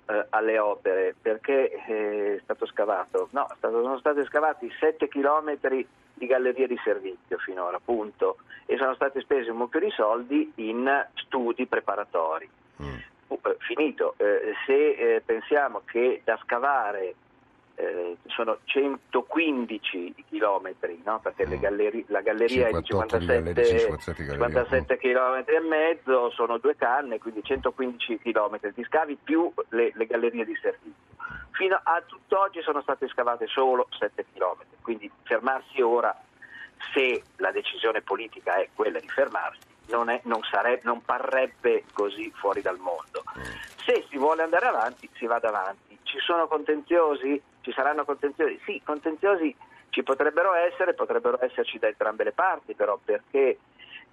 eh, 0.06 0.26
alle 0.30 0.58
opere 0.58 1.14
perché 1.20 1.70
eh, 1.86 2.36
è 2.36 2.40
stato 2.42 2.66
scavato, 2.66 3.28
no, 3.32 3.46
stato, 3.56 3.82
sono 3.82 3.98
stati 3.98 4.24
scavati 4.24 4.70
7 4.78 5.08
chilometri 5.08 5.86
di 6.14 6.26
gallerie 6.26 6.66
di 6.66 6.78
servizio 6.84 7.38
finora, 7.38 7.76
appunto, 7.76 8.38
e 8.66 8.76
sono 8.76 8.94
stati 8.94 9.20
spesi 9.20 9.50
un 9.50 9.56
mucchio 9.56 9.80
di 9.80 9.90
soldi 9.90 10.52
in 10.56 11.06
studi 11.14 11.66
preparatori. 11.66 12.48
Mm. 12.82 12.96
Uh, 13.28 13.38
finito, 13.58 14.14
eh, 14.18 14.52
se 14.66 14.90
eh, 14.90 15.22
pensiamo 15.24 15.82
che 15.84 16.20
da 16.24 16.38
scavare 16.42 17.14
eh, 17.74 18.16
sono 18.26 18.58
115 18.64 20.14
chilometri, 20.28 21.00
no? 21.04 21.20
perché 21.20 21.46
mm. 21.46 21.60
galleri- 21.60 22.04
la 22.08 22.20
galleria 22.20 22.68
è 22.68 22.72
di 22.72 22.84
57, 22.84 23.98
57 24.30 24.98
km 24.98 25.44
e 25.46 25.60
mezzo, 25.60 26.30
sono 26.30 26.58
due 26.58 26.76
canne, 26.76 27.18
quindi 27.18 27.42
115 27.42 28.18
chilometri 28.18 28.72
di 28.74 28.84
scavi 28.84 29.18
più 29.22 29.52
le, 29.70 29.92
le, 29.94 30.06
gallerie 30.06 30.44
di 30.44 30.56
servizio. 30.60 30.92
Fino 31.52 31.80
a 31.82 32.02
tutt'oggi 32.06 32.62
sono 32.62 32.80
state 32.82 33.08
scavate 33.08 33.46
solo 33.46 33.88
7 33.98 34.26
km, 34.32 34.64
quindi 34.82 35.10
fermarsi 35.22 35.80
ora, 35.80 36.14
se 36.92 37.22
la 37.36 37.52
decisione 37.52 38.00
politica 38.00 38.56
è 38.56 38.68
quella 38.74 38.98
di 38.98 39.08
fermarsi, 39.08 39.60
non, 39.88 40.08
è, 40.08 40.20
non, 40.24 40.40
sarebbe, 40.42 40.80
non 40.84 41.02
parrebbe 41.02 41.84
così 41.92 42.30
fuori 42.34 42.62
dal 42.62 42.78
mondo. 42.78 43.22
Mm. 43.38 43.42
Se 43.84 44.06
si 44.08 44.16
vuole 44.16 44.42
andare 44.42 44.66
avanti, 44.66 45.08
si 45.14 45.26
vada 45.26 45.48
avanti. 45.48 45.98
Ci 46.02 46.18
sono 46.18 46.46
contenziosi? 46.46 47.40
Ci 47.62 47.72
saranno 47.72 48.04
contenziosi? 48.04 48.60
Sì, 48.64 48.82
contenziosi 48.84 49.56
ci 49.88 50.02
potrebbero 50.02 50.54
essere, 50.54 50.94
potrebbero 50.94 51.42
esserci 51.42 51.78
da 51.78 51.88
entrambe 51.88 52.24
le 52.24 52.32
parti, 52.32 52.74
però 52.74 52.98
perché 53.02 53.58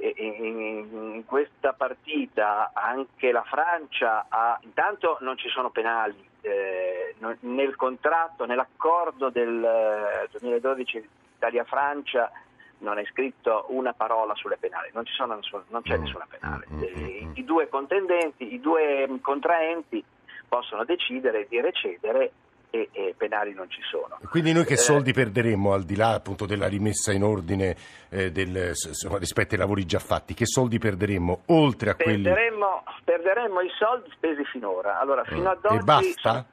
in 0.01 1.23
questa 1.25 1.73
partita 1.73 2.71
anche 2.73 3.31
la 3.31 3.43
Francia 3.43 4.27
ha, 4.29 4.57
intanto 4.61 5.17
non 5.21 5.37
ci 5.37 5.49
sono 5.49 5.71
penali 5.71 6.25
eh, 6.41 7.15
nel 7.41 7.75
contratto, 7.75 8.45
nell'accordo 8.45 9.29
del 9.29 10.27
2012 10.31 10.97
eh, 10.97 11.07
Italia-Francia 11.35 12.31
non 12.79 12.97
è 12.97 13.05
scritto 13.05 13.65
una 13.69 13.93
parola 13.93 14.33
sulle 14.35 14.57
penali, 14.57 14.89
non, 14.93 15.03
sono, 15.05 15.39
non 15.67 15.81
c'è 15.81 15.97
mm. 15.97 16.01
nessuna 16.01 16.27
penale. 16.29 16.65
Mm, 16.71 16.77
mm, 16.77 17.05
I, 17.05 17.29
I 17.33 17.43
due 17.43 17.67
contendenti, 17.67 18.53
i 18.53 18.59
due 18.61 19.07
contraenti 19.21 20.03
possono 20.47 20.85
decidere 20.85 21.45
di 21.49 21.59
recedere 21.59 22.31
e, 22.69 22.89
e, 22.91 23.13
penali 23.17 23.53
non 23.53 23.69
ci 23.69 23.81
sono. 23.81 24.19
Quindi 24.29 24.53
noi 24.53 24.65
che 24.65 24.73
eh, 24.73 24.77
soldi 24.77 25.13
perderemmo 25.13 25.73
al 25.73 25.83
di 25.83 25.95
là 25.95 26.13
appunto 26.13 26.45
della 26.45 26.67
rimessa 26.67 27.11
in 27.11 27.23
ordine 27.23 27.75
eh, 28.09 28.31
del, 28.31 28.73
insomma, 28.73 29.17
rispetto 29.17 29.55
ai 29.55 29.59
lavori 29.59 29.85
già 29.85 29.99
fatti? 29.99 30.33
Che 30.33 30.45
soldi 30.45 30.77
perderemmo 30.77 31.43
oltre 31.47 31.91
a 31.91 31.95
perderemmo, 31.95 32.83
quelli? 32.83 33.01
Perderemmo 33.03 33.61
i 33.61 33.71
soldi 33.77 34.09
spesi 34.11 34.43
finora. 34.45 34.99
Allora, 34.99 35.23
fino 35.23 35.49
ad 35.49 35.63
oggi 35.63 35.75
e 35.75 35.83
basta? 35.83 36.45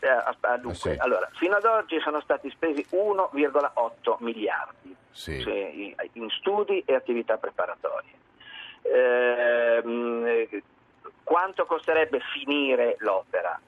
eh, 0.00 0.58
dunque, 0.58 0.74
sì. 0.74 0.94
allora, 0.98 1.28
fino 1.34 1.56
ad 1.56 1.64
oggi 1.64 1.98
sono 2.00 2.20
stati 2.20 2.50
spesi 2.50 2.84
1,8 2.90 4.16
miliardi 4.18 4.94
sì. 5.10 5.40
cioè, 5.40 5.72
in 6.12 6.28
studi 6.30 6.82
e 6.84 6.94
attività 6.94 7.36
preparatorie. 7.36 8.22
Eh, 8.82 10.62
quanto 11.22 11.64
costerebbe 11.64 12.20
finire 12.32 12.96
l'opera? 12.98 13.58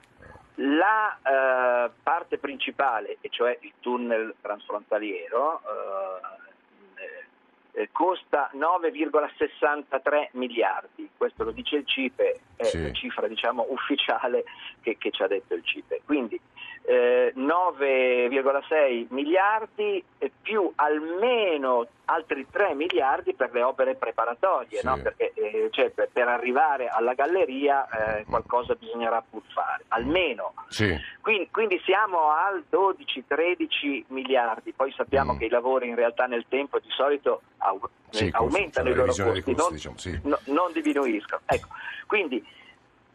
La 0.59 1.15
eh, 1.21 1.91
parte 2.01 2.39
principale, 2.39 3.17
e 3.21 3.29
cioè 3.29 3.55
il 3.61 3.73
tunnel 3.79 4.33
transfrontaliero, 4.41 5.61
eh, 5.61 6.35
eh 7.81 7.89
costa 7.91 8.49
9,63 8.55 10.29
miliardi, 10.31 11.11
questo 11.15 11.43
lo 11.43 11.51
dice 11.51 11.75
il 11.75 11.85
CIPE, 11.85 12.39
è 12.55 12.63
sì. 12.63 12.81
la 12.81 12.91
cifra 12.91 13.27
diciamo, 13.27 13.67
ufficiale 13.69 14.45
che, 14.87 14.97
che, 14.97 15.11
ci 15.11 15.21
ha 15.21 15.27
detto 15.27 15.53
il 15.53 15.63
CIPE. 15.65 16.01
Quindi 16.05 16.39
eh, 16.83 17.33
9,6 17.35 19.07
miliardi 19.09 20.01
più 20.41 20.71
almeno 20.75 21.87
altri 22.05 22.47
3 22.49 22.73
miliardi 22.73 23.33
per 23.33 23.49
le 23.51 23.63
opere 23.63 23.95
preparatorie, 23.95 24.79
sì. 24.79 24.85
no? 24.85 24.97
Perché, 25.01 25.33
eh, 25.33 25.67
cioè, 25.71 25.89
per, 25.89 26.09
per, 26.13 26.29
arrivare 26.29 26.87
alla 26.87 27.13
galleria 27.13 28.19
eh, 28.19 28.23
qualcosa 28.23 28.75
bisognerà 28.75 29.21
pur 29.29 29.41
fare, 29.53 29.83
almeno. 29.89 30.53
Sì. 30.69 30.97
Quindi, 31.19 31.49
quindi, 31.51 31.81
siamo 31.83 32.31
al 32.31 32.63
12-13 32.71 34.03
miliardi, 34.07 34.71
poi 34.71 34.93
sappiamo 34.93 35.33
mm. 35.33 35.37
che 35.37 35.45
i 35.45 35.49
lavori 35.49 35.89
in 35.89 35.95
realtà 35.95 36.25
nel 36.27 36.45
tempo 36.47 36.79
di 36.79 36.89
solito 36.89 37.41
au- 37.57 37.89
sì, 38.09 38.29
aumentano 38.31 38.87
i 38.87 38.93
loro 38.93 39.07
costi, 39.07 39.23
costi, 39.23 39.53
non, 39.53 39.71
diciamo, 39.73 40.19
no, 40.23 40.39
non 40.45 40.71
diminuiscono. 40.71 41.41
Ecco, 41.45 41.67
quindi 42.05 42.41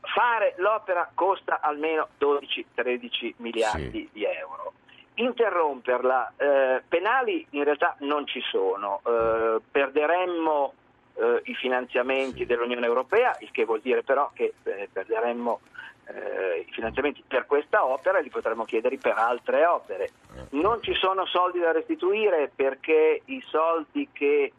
Fare 0.05 0.55
l'opera 0.59 1.09
costa 1.15 1.61
almeno 1.61 2.09
12-13 2.21 3.35
miliardi 3.37 3.91
sì. 3.91 4.09
di 4.13 4.25
euro. 4.25 4.73
Interromperla, 5.15 6.33
eh, 6.37 6.83
penali 6.89 7.47
in 7.51 7.65
realtà 7.65 7.95
non 8.01 8.27
ci 8.27 8.41
sono, 8.41 9.01
eh, 9.07 9.61
perderemmo 9.71 10.75
eh, 11.15 11.41
i 11.45 11.55
finanziamenti 11.55 12.39
sì. 12.39 12.47
dell'Unione 12.47 12.85
Europea, 12.85 13.37
il 13.41 13.51
che 13.53 13.65
vuol 13.65 13.81
dire 13.81 14.03
però 14.03 14.31
che 14.35 14.55
eh, 14.65 14.89
perderemmo 14.93 15.61
eh, 16.07 16.65
i 16.67 16.73
finanziamenti 16.73 17.23
per 17.27 17.47
questa 17.47 17.85
opera 17.85 18.19
e 18.19 18.23
li 18.23 18.31
potremmo 18.31 18.65
chiedere 18.65 18.97
per 18.97 19.17
altre 19.17 19.65
opere. 19.67 20.05
Eh. 20.05 20.47
Non 20.51 20.83
ci 20.83 20.95
sono 20.95 21.27
soldi 21.27 21.61
da 21.61 21.71
restituire 21.71 22.51
perché 22.55 23.23
i 23.27 23.43
soldi 23.47 24.09
che 24.13 24.53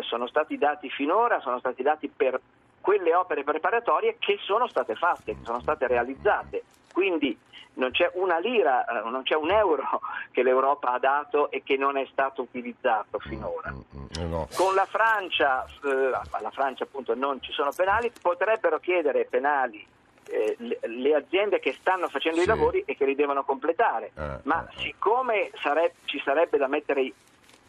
sono 0.00 0.26
stati 0.26 0.56
dati 0.56 0.88
finora 0.88 1.40
sono 1.40 1.58
stati 1.58 1.82
dati 1.82 2.08
per 2.08 2.40
quelle 2.88 3.14
opere 3.14 3.44
preparatorie 3.44 4.16
che 4.18 4.38
sono 4.40 4.66
state 4.66 4.94
fatte, 4.94 5.34
che 5.36 5.44
sono 5.44 5.60
state 5.60 5.86
realizzate. 5.86 6.62
Quindi 6.90 7.38
non 7.74 7.90
c'è 7.90 8.10
una 8.14 8.38
lira, 8.38 8.86
eh, 8.86 9.10
non 9.10 9.24
c'è 9.24 9.34
un 9.34 9.50
euro 9.50 9.84
che 10.32 10.42
l'Europa 10.42 10.92
ha 10.92 10.98
dato 10.98 11.50
e 11.50 11.62
che 11.62 11.76
non 11.76 11.98
è 11.98 12.08
stato 12.10 12.40
utilizzato 12.40 13.18
finora. 13.18 13.72
Mm, 13.72 13.76
mm, 13.94 14.24
mm, 14.24 14.30
no. 14.30 14.48
Con 14.56 14.74
la 14.74 14.86
Francia, 14.86 15.66
eh, 15.84 16.08
la 16.08 16.50
Francia 16.50 16.84
appunto 16.84 17.14
non 17.14 17.42
ci 17.42 17.52
sono 17.52 17.72
penali, 17.76 18.10
potrebbero 18.22 18.78
chiedere 18.78 19.26
penali 19.26 19.86
eh, 20.24 20.56
le, 20.58 21.14
aziende 21.14 21.58
che 21.60 21.74
stanno 21.78 22.08
facendo 22.08 22.38
sì. 22.38 22.44
i 22.44 22.46
lavori 22.46 22.82
e 22.86 22.96
che 22.96 23.04
li 23.04 23.14
devono 23.14 23.44
completare, 23.44 24.12
eh, 24.16 24.38
ma 24.44 24.66
eh, 24.66 24.72
eh. 24.72 24.80
siccome 24.80 25.50
sareb- 25.60 25.92
ci 26.06 26.22
sarebbe 26.24 26.56
da 26.56 26.68
mettere 26.68 27.12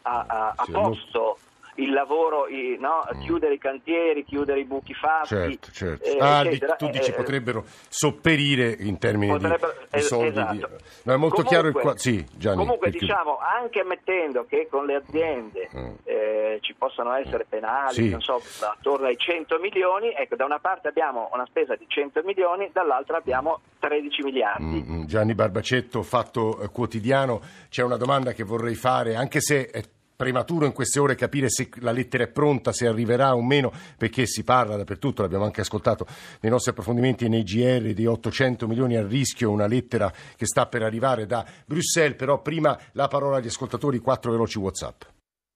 a, 0.04 0.24
a, 0.26 0.54
a 0.56 0.64
sì, 0.64 0.72
posto 0.72 1.40
il 1.82 1.92
lavoro, 1.92 2.48
i, 2.48 2.78
no? 2.80 3.04
Mm. 3.16 3.20
chiudere 3.22 3.54
i 3.56 3.58
cantieri, 3.58 4.24
chiudere 4.24 4.60
i 4.60 4.66
buchi 4.66 4.94
fatti. 4.94 5.28
Certo, 5.28 5.72
certo. 5.72 6.04
eh, 6.06 6.18
ah, 6.20 6.44
eccetera. 6.46 6.76
tu 6.76 6.90
dici 6.90 7.12
Eh, 7.12 7.14
potrebbero 7.14 7.64
sopperire 7.88 8.76
in 8.80 8.98
termini 8.98 9.34
di, 9.34 9.40
Potrebbero- 9.40 9.74
di 9.92 10.02
soldi. 10.02 10.28
esatto. 10.30 10.54
di- 10.54 10.66
No, 11.04 11.14
è 11.14 11.18
molto 11.18 11.42
chiaro 11.44 11.68
il 11.68 11.74
qua- 11.74 11.82
Comunque- 11.82 12.02
Sì, 12.02 12.26
Gianni. 12.38 12.58
Comunque 12.58 12.90
diciamo, 12.92 13.38
anche 13.40 13.80
ammettendo 13.82 14.46
che 14.46 14.68
con 14.70 14.86
le 14.86 14.96
aziende 14.96 15.70
Mm. 15.76 15.92
eh, 16.04 16.58
ci 16.62 16.74
possano 16.78 17.14
essere 17.14 17.46
penali, 17.48 17.94
Sì. 17.94 18.10
non 18.10 18.22
so, 18.22 18.42
attorno 18.62 19.08
ai 19.08 19.18
100 19.18 19.58
milioni, 19.60 20.12
ecco, 20.14 20.36
da 20.36 20.46
una 20.46 20.60
parte 20.60 20.88
abbiamo 20.88 21.30
una 21.34 21.46
spesa 21.48 21.76
di 21.76 21.86
100 21.88 22.22
milioni, 22.24 22.70
dall'altra 22.72 23.18
abbiamo 23.18 23.62
13 23.80 24.24
miliardi. 24.24 24.84
Mm, 24.88 24.94
mm. 25.02 25.04
Gianni 25.06 25.34
Barbacetto, 25.36 26.02
Fatto 26.04 26.62
eh, 26.62 26.70
Quotidiano, 26.70 27.42
c'è 27.70 27.84
una 27.84 27.98
domanda 27.98 28.32
che 28.34 28.44
vorrei 28.44 28.76
fare, 28.76 29.16
anche 29.16 29.40
se 29.42 29.70
è 29.70 29.82
prematuro 30.20 30.66
in 30.66 30.74
queste 30.74 31.00
ore 31.00 31.16
capire 31.16 31.50
se 31.50 31.70
la 31.76 31.94
lettera 31.94 32.26
è 32.26 32.28
pronta, 32.28 32.74
se 32.74 32.86
arriverà 32.86 33.38
o 33.38 33.42
meno, 33.42 33.72
perché 33.96 34.26
si 34.26 34.44
parla 34.44 34.76
dappertutto, 34.76 35.22
l'abbiamo 35.22 35.46
anche 35.46 35.62
ascoltato 35.62 36.06
nei 36.42 36.52
nostri 36.52 36.72
approfondimenti 36.72 37.30
nei 37.30 37.44
GR 37.44 37.94
di 37.94 38.06
800 38.06 38.68
milioni 38.68 38.98
a 38.98 39.08
rischio, 39.08 39.50
una 39.50 39.66
lettera 39.66 40.12
che 40.36 40.46
sta 40.46 40.66
per 40.66 40.84
arrivare 40.84 41.26
da 41.26 41.46
Bruxelles, 41.66 42.18
però 42.18 42.42
prima 42.42 42.78
la 42.92 43.08
parola 43.08 43.38
agli 43.38 43.48
ascoltatori, 43.48 44.00
quattro 44.00 44.32
veloci 44.32 44.58
Whatsapp. 44.58 45.04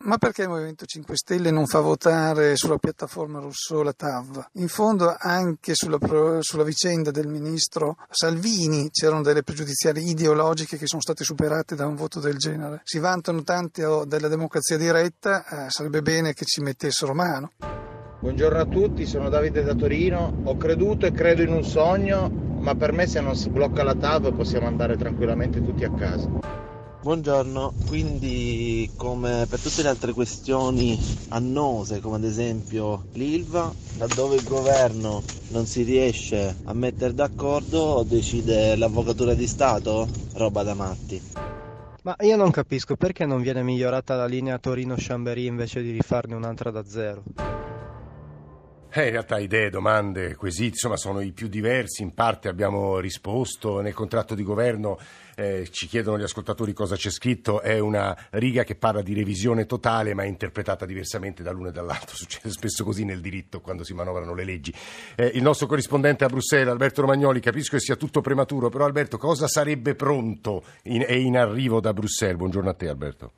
Ma 0.06 0.18
perché 0.18 0.42
il 0.42 0.50
Movimento 0.50 0.86
5 0.86 1.16
Stelle 1.16 1.50
non 1.50 1.66
fa 1.66 1.80
votare 1.80 2.58
sulla 2.58 2.78
piattaforma 2.78 3.40
Rousseau 3.40 3.84
la 3.84 3.94
TAV? 3.94 4.50
In 4.56 4.68
fondo 4.68 5.16
anche 5.18 5.76
sulla, 5.76 5.98
sulla 6.42 6.64
vicenda 6.64 7.10
del 7.10 7.28
ministro 7.28 7.96
Salvini 8.10 8.90
c'erano 8.92 9.22
delle 9.22 9.44
pregiudiziali 9.44 10.10
ideologiche 10.10 10.76
che 10.76 10.88
sono 10.88 11.00
state 11.00 11.24
superate 11.24 11.76
da 11.76 11.86
un 11.86 11.96
voto 11.96 12.20
del 12.20 12.36
genere. 12.36 12.82
Si 12.84 13.00
vantano 13.00 13.44
tanti 13.44 13.82
oh, 13.84 14.04
della 14.04 14.28
democrazia 14.28 14.78
diretta, 14.78 15.68
eh, 15.68 15.70
sarebbe 15.70 16.02
bene 16.02 16.34
che 16.34 16.44
ci 16.44 16.60
mettessero 16.60 17.14
mano. 17.14 17.54
Buongiorno 18.20 18.60
a 18.60 18.66
tutti, 18.66 19.06
sono 19.06 19.30
Davide 19.30 19.64
da 19.64 19.74
Torino. 19.74 20.42
Ho 20.44 20.58
creduto 20.58 21.06
e 21.06 21.14
credo 21.14 21.44
in 21.44 21.54
un 21.54 21.64
sogno, 21.64 22.30
ma 22.30 22.76
per 22.76 22.92
me 22.92 23.08
se 23.08 23.22
non 23.22 23.38
si 23.38 23.50
blocca 23.50 23.84
la 23.84 23.96
TAV 23.96 24.36
possiamo 24.36 24.68
andare 24.68 24.98
tranquillamente 24.98 25.64
tutti 25.64 25.86
a 25.86 25.94
casa. 25.94 26.73
Buongiorno, 27.04 27.74
quindi 27.86 28.90
come 28.96 29.46
per 29.50 29.60
tutte 29.60 29.82
le 29.82 29.90
altre 29.90 30.14
questioni 30.14 30.98
annose, 31.32 32.00
come 32.00 32.16
ad 32.16 32.24
esempio 32.24 33.04
l'ILVA, 33.12 33.74
laddove 33.98 34.38
il 34.38 34.44
governo 34.46 35.22
non 35.50 35.66
si 35.66 35.84
riesce 35.84 36.56
a 36.64 36.74
mettere 36.74 37.14
d'accordo, 37.14 38.06
decide 38.08 38.78
l'avvocatura 38.78 39.34
di 39.34 39.48
Stato? 39.48 40.08
Roba 40.36 40.64
da 40.64 40.76
matti. 40.76 41.22
Ma 42.04 42.16
io 42.22 42.38
non 42.38 42.52
capisco 42.52 42.96
perché 42.96 43.26
non 43.26 43.42
viene 43.42 43.64
migliorata 43.64 44.16
la 44.16 44.26
linea 44.26 44.58
Torino-Chambéry 44.58 45.46
invece 45.46 45.82
di 45.82 45.92
rifarne 45.92 46.36
un'altra 46.36 46.72
da 46.72 46.86
zero. 46.86 47.24
Eh, 48.96 49.06
in 49.06 49.10
realtà 49.10 49.40
idee, 49.40 49.72
domande, 49.72 50.36
quesiti, 50.36 50.74
insomma 50.74 50.98
sono 50.98 51.20
i 51.20 51.32
più 51.32 51.48
diversi, 51.48 52.04
in 52.04 52.14
parte 52.14 52.48
abbiamo 52.48 53.00
risposto, 53.00 53.82
nel 53.82 53.96
contratto 53.96 54.36
di 54.36 54.44
governo 54.44 55.00
eh, 55.34 55.68
ci 55.72 55.88
chiedono 55.88 56.20
gli 56.20 56.22
ascoltatori 56.22 56.74
cosa 56.74 56.96
c'è 56.96 57.10
scritto, 57.10 57.62
è 57.62 57.80
una 57.80 58.16
riga 58.34 58.64
che 58.64 58.76
parla 58.76 59.02
di 59.02 59.16
revisione 59.16 59.66
totale 59.66 60.14
ma 60.14 60.22
è 60.22 60.28
interpretata 60.28 60.86
diversamente 60.86 61.42
dall'uno 61.42 61.70
e 61.70 61.72
dall'altro, 61.72 62.14
succede 62.16 62.52
spesso 62.52 62.84
così 62.84 63.04
nel 63.04 63.20
diritto 63.20 63.62
quando 63.62 63.84
si 63.84 63.96
manovrano 63.96 64.36
le 64.36 64.44
leggi. 64.44 64.72
Eh, 65.16 65.32
il 65.34 65.42
nostro 65.42 65.66
corrispondente 65.66 66.24
a 66.24 66.28
Bruxelles, 66.28 66.70
Alberto 66.70 67.02
Romagnoli, 67.02 67.40
capisco 67.40 67.78
che 67.78 67.82
sia 67.82 67.96
tutto 67.96 68.22
prematuro, 68.22 68.70
però 68.70 68.86
Alberto 68.86 69.18
cosa 69.18 69.48
sarebbe 69.48 69.96
pronto 69.96 70.64
in, 70.84 71.04
e 71.08 71.20
in 71.20 71.36
arrivo 71.36 71.80
da 71.80 71.94
Bruxelles? 71.94 72.38
Buongiorno 72.38 72.70
a 72.70 72.74
te 72.76 72.90
Alberto. 72.90 73.32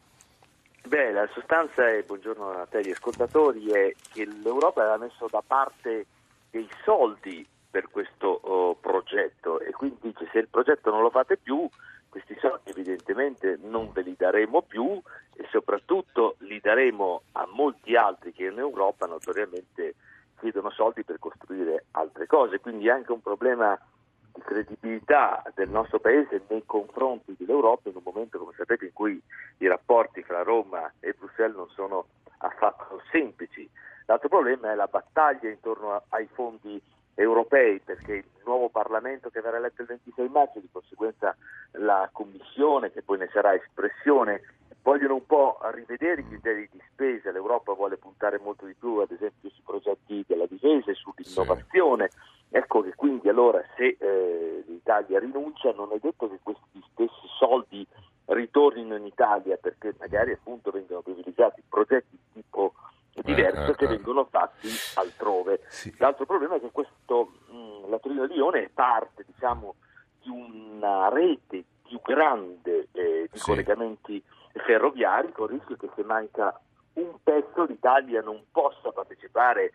Beh, 0.88 1.12
la 1.12 1.27
sostanza 1.34 1.89
è, 1.89 2.04
buongiorno 2.04 2.51
a 2.51 2.68
te 2.68 2.82
gli 2.82 2.92
ascoltatori, 2.92 3.72
è 3.72 3.92
che 4.13 4.24
l'Europa 4.25 4.82
aveva 4.82 4.98
messo 4.98 5.25
da 5.27 5.42
parte 5.46 6.06
dei 6.51 6.70
soldi 6.84 7.46
per 7.72 7.89
questo 7.89 8.27
oh, 8.27 8.75
progetto 8.75 9.60
e 9.60 9.72
quindi 9.72 9.98
dice 10.01 10.30
se 10.32 10.38
il 10.38 10.48
progetto 10.48 10.92
non 10.92 11.01
lo 11.01 11.10
fate 11.10 11.38
più, 11.38 11.68
questi 12.08 12.38
soldi 12.39 12.70
evidentemente 12.70 13.58
non 13.63 13.92
ve 13.94 14.03
li 14.03 14.16
daremo 14.16 14.62
più 14.62 15.01
e 15.33 15.48
soprattutto 15.50 16.36
li 16.42 16.60
daremo 16.60 17.24
a 17.31 17.48
molti 17.51 17.96
altri 17.96 18.31
che 18.31 18.46
in 18.46 18.60
Europa 18.60 19.07
notoriamente 19.07 19.96
chiedono 20.40 20.70
soldi 20.70 21.03
per 21.03 21.18
costruire 21.18 21.86
altre 21.92 22.27
cose, 22.27 22.60
quindi 22.60 22.88
è 22.88 22.92
anche 22.92 23.12
un 23.12 23.22
problema 23.22 23.75
di 24.36 24.42
credibilità 24.42 25.42
del 25.56 25.70
nostro 25.70 26.00
paese 26.00 26.44
nei 26.50 26.64
confronti 26.66 27.36
dell'Europa 27.38 27.90
in 27.90 27.96
un 27.96 28.02
momento, 28.04 28.38
come 28.38 28.54
sapete, 28.56 28.86
in 28.86 28.94
cui 28.94 29.22
i 29.58 29.68
rapporti 29.68 30.22
fra 30.22 30.44
Roma 30.44 30.92
e 31.00 31.16
Bruxelles 31.18 31.56
non 31.56 31.70
sono 31.70 32.06
affatto 32.40 33.02
semplici. 33.12 33.68
L'altro 34.06 34.30
problema 34.30 34.72
è 34.72 34.76
la 34.76 34.88
battaglia 34.88 35.50
intorno 35.50 36.04
ai 36.10 36.28
fondi 36.32 36.80
europei, 37.16 37.80
perché 37.80 38.14
il 38.14 38.26
nuovo 38.44 38.70
Parlamento 38.70 39.30
che 39.30 39.42
verrà 39.42 39.58
eletto 39.58 39.82
il 39.82 39.88
26 39.88 40.30
maggio, 40.30 40.60
di 40.60 40.70
conseguenza 40.72 41.36
la 41.72 42.10
Commissione, 42.12 42.92
che 42.92 43.02
poi 43.02 43.18
ne 43.18 43.30
sarà 43.32 43.56
espressione, 43.56 44.42
vogliono 44.86 45.16
un 45.16 45.26
po' 45.26 45.58
rivedere 45.74 46.22
i 46.22 46.28
criteri 46.28 46.70
di 46.72 46.80
spesa. 46.92 47.32
L'Europa 47.32 47.74
vuole 47.74 47.98
puntare 47.98 48.40
molto 48.40 48.68
di 48.68 48.76
più, 48.76 48.98
ad 48.98 49.10
esempio, 49.10 49.50
sui 49.50 49.64
progetti 49.66 50.24
della 50.28 50.46
difesa 50.46 50.92
e 50.92 50.94
sull'innovazione. 50.94 52.10
Ecco 52.50 52.84
che 52.84 52.94
quindi 52.94 53.28
allora 53.28 53.64
se 53.76 53.98
eh, 54.00 54.64
l'Italia 54.68 55.20
rinuncia 55.20 55.72
non 55.72 55.92
è 55.92 55.98
detto 56.00 56.30
che 56.30 56.40
questi 56.42 56.84
stessi 56.92 57.28
soldi 57.40 57.86
ritornino 58.26 58.96
in 58.96 59.06
Italia 59.08 59.58
perché 59.58 59.96
magari 60.00 60.32
appunto 60.32 60.70
vengono 60.70 61.02
privilegiati 61.02 61.64
progetti 61.68 62.18
di 62.32 62.42
tipo 62.42 62.74
diverso 63.24 63.72
eh, 63.72 63.76
che 63.76 63.86
eh. 63.86 63.88
vengono 63.88 64.26
fatti 64.26 64.70
altrove. 64.96 65.62
L'altro 65.98 66.26
problema 66.26 66.56
è 66.56 66.60
che 66.60 66.70
questo, 66.72 67.32
mh, 67.50 67.90
la 67.90 67.98
Torino-Lione 67.98 68.66
è 68.66 68.70
parte 68.70 69.26
diciamo, 69.26 69.76
di 70.22 70.30
una 70.30 71.10
rete 71.10 71.64
più 71.88 72.00
grande 72.04 72.88
eh, 72.92 73.28
di 73.32 73.38
Sì. 73.40 73.46
collegamenti 73.46 74.24
ferroviari 74.63 75.31
con 75.31 75.51
il 75.51 75.57
rischio 75.59 75.77
che 75.77 75.89
se 75.96 76.03
manca 76.03 76.59
un 76.94 77.15
pezzo 77.24 77.63
l'Italia 77.63 78.22
non 78.22 78.41
possa 78.51 78.91
partecipare 78.91 79.72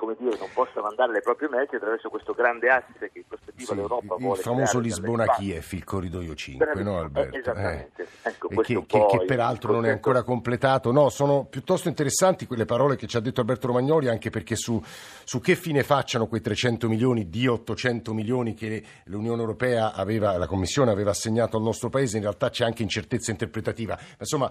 come 0.00 0.16
dire, 0.18 0.38
non 0.38 0.48
possa 0.54 0.80
mandare 0.80 1.12
le 1.12 1.20
proprie 1.20 1.50
merci 1.50 1.74
attraverso 1.74 2.08
questo 2.08 2.32
grande 2.32 2.70
asse 2.70 3.10
che 3.12 3.18
in 3.18 3.26
prospettiva 3.64 3.66
Sì, 3.66 3.74
l'Europa 3.74 4.14
il 4.14 4.20
vuole 4.20 4.40
famoso 4.40 4.62
creare 4.64 4.80
Lisbona-Kiev, 4.86 5.66
il 5.70 5.84
corridoio 5.84 6.34
5, 6.34 6.64
Bravissimo, 6.66 6.90
no 6.94 7.00
Alberto? 7.00 7.36
eh, 7.36 7.38
esattamente. 7.40 8.08
Ecco, 8.22 8.48
E 8.50 8.54
questo 8.54 8.80
che, 8.80 8.86
che- 8.86 9.06
che 9.06 9.16
il 9.16 9.24
peraltro 9.26 9.72
non 9.72 9.86
è 9.86 9.90
ancora 9.90 10.22
completato. 10.22 10.92
No, 10.92 11.08
sono 11.08 11.44
piuttosto 11.44 11.88
interessanti 11.88 12.46
quelle 12.46 12.64
parole 12.64 12.96
che 12.96 13.06
ci 13.06 13.16
ha 13.16 13.20
detto 13.20 13.40
Alberto 13.40 13.66
Romagnoli, 13.68 14.08
anche 14.08 14.30
perché 14.30 14.56
su, 14.56 14.82
su 15.24 15.40
che 15.40 15.56
fine 15.56 15.82
facciano 15.82 16.26
quei 16.26 16.40
300 16.40 16.88
milioni 16.88 17.28
di 17.28 17.46
800 17.46 18.12
milioni 18.12 18.54
che 18.54 18.82
l'Unione 19.04 19.40
Europea 19.40 19.94
aveva, 19.94 20.36
la 20.36 20.46
Commissione 20.46 20.90
aveva 20.90 21.10
assegnato 21.10 21.56
al 21.56 21.62
nostro 21.62 21.88
Paese, 21.88 22.16
in 22.16 22.22
realtà 22.22 22.50
c'è 22.50 22.64
anche 22.64 22.82
incertezza 22.82 23.30
interpretativa. 23.30 23.98
Insomma, 24.18 24.50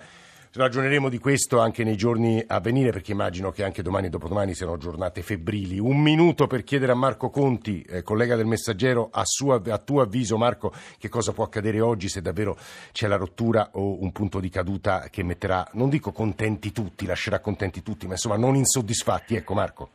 ragioneremo 0.53 1.09
di 1.09 1.19
questo 1.19 1.59
anche 1.59 1.83
nei 1.83 1.95
giorni 1.95 2.43
a 2.45 2.59
venire, 2.59 2.91
perché 2.91 3.11
immagino 3.11 3.51
che 3.51 3.63
anche 3.63 3.81
domani 3.81 4.07
e 4.07 4.09
dopodomani 4.09 4.55
siano 4.55 4.77
giornate 4.77 5.21
febbrili. 5.21 5.79
Un 5.79 5.99
minuto 6.01 6.47
per 6.47 6.63
chiedere 6.63 6.91
a 6.91 6.95
Marco 6.95 7.29
Conti, 7.29 7.81
eh, 7.83 8.01
collega 8.01 8.35
del 8.35 8.45
Messaggero, 8.45 9.09
a, 9.11 9.23
sua- 9.25 9.61
a 9.67 9.77
tuo 9.77 10.01
avviso, 10.01 10.37
Marco, 10.37 10.73
che 10.97 11.09
cosa 11.09 11.33
può 11.33 11.43
accadere 11.43 11.79
oggi 11.79 12.09
se 12.09 12.21
davvero 12.21 12.57
c'è 12.91 13.07
la 13.07 13.17
rottura 13.17 13.69
o 13.73 14.01
un 14.01 14.11
punto 14.11 14.39
di 14.39 14.49
caduta 14.49 15.07
che 15.09 15.23
metterà, 15.23 15.67
non 15.73 15.89
dico 15.89 16.11
contenti 16.11 16.71
tutti, 16.71 17.05
lascerà 17.05 17.39
contenti 17.39 17.83
tutti, 17.83 18.07
ma 18.07 18.13
insomma 18.13 18.37
non 18.37 18.55
insoddisfatti. 18.55 19.35
Ecco, 19.35 19.53
Marco. 19.53 19.89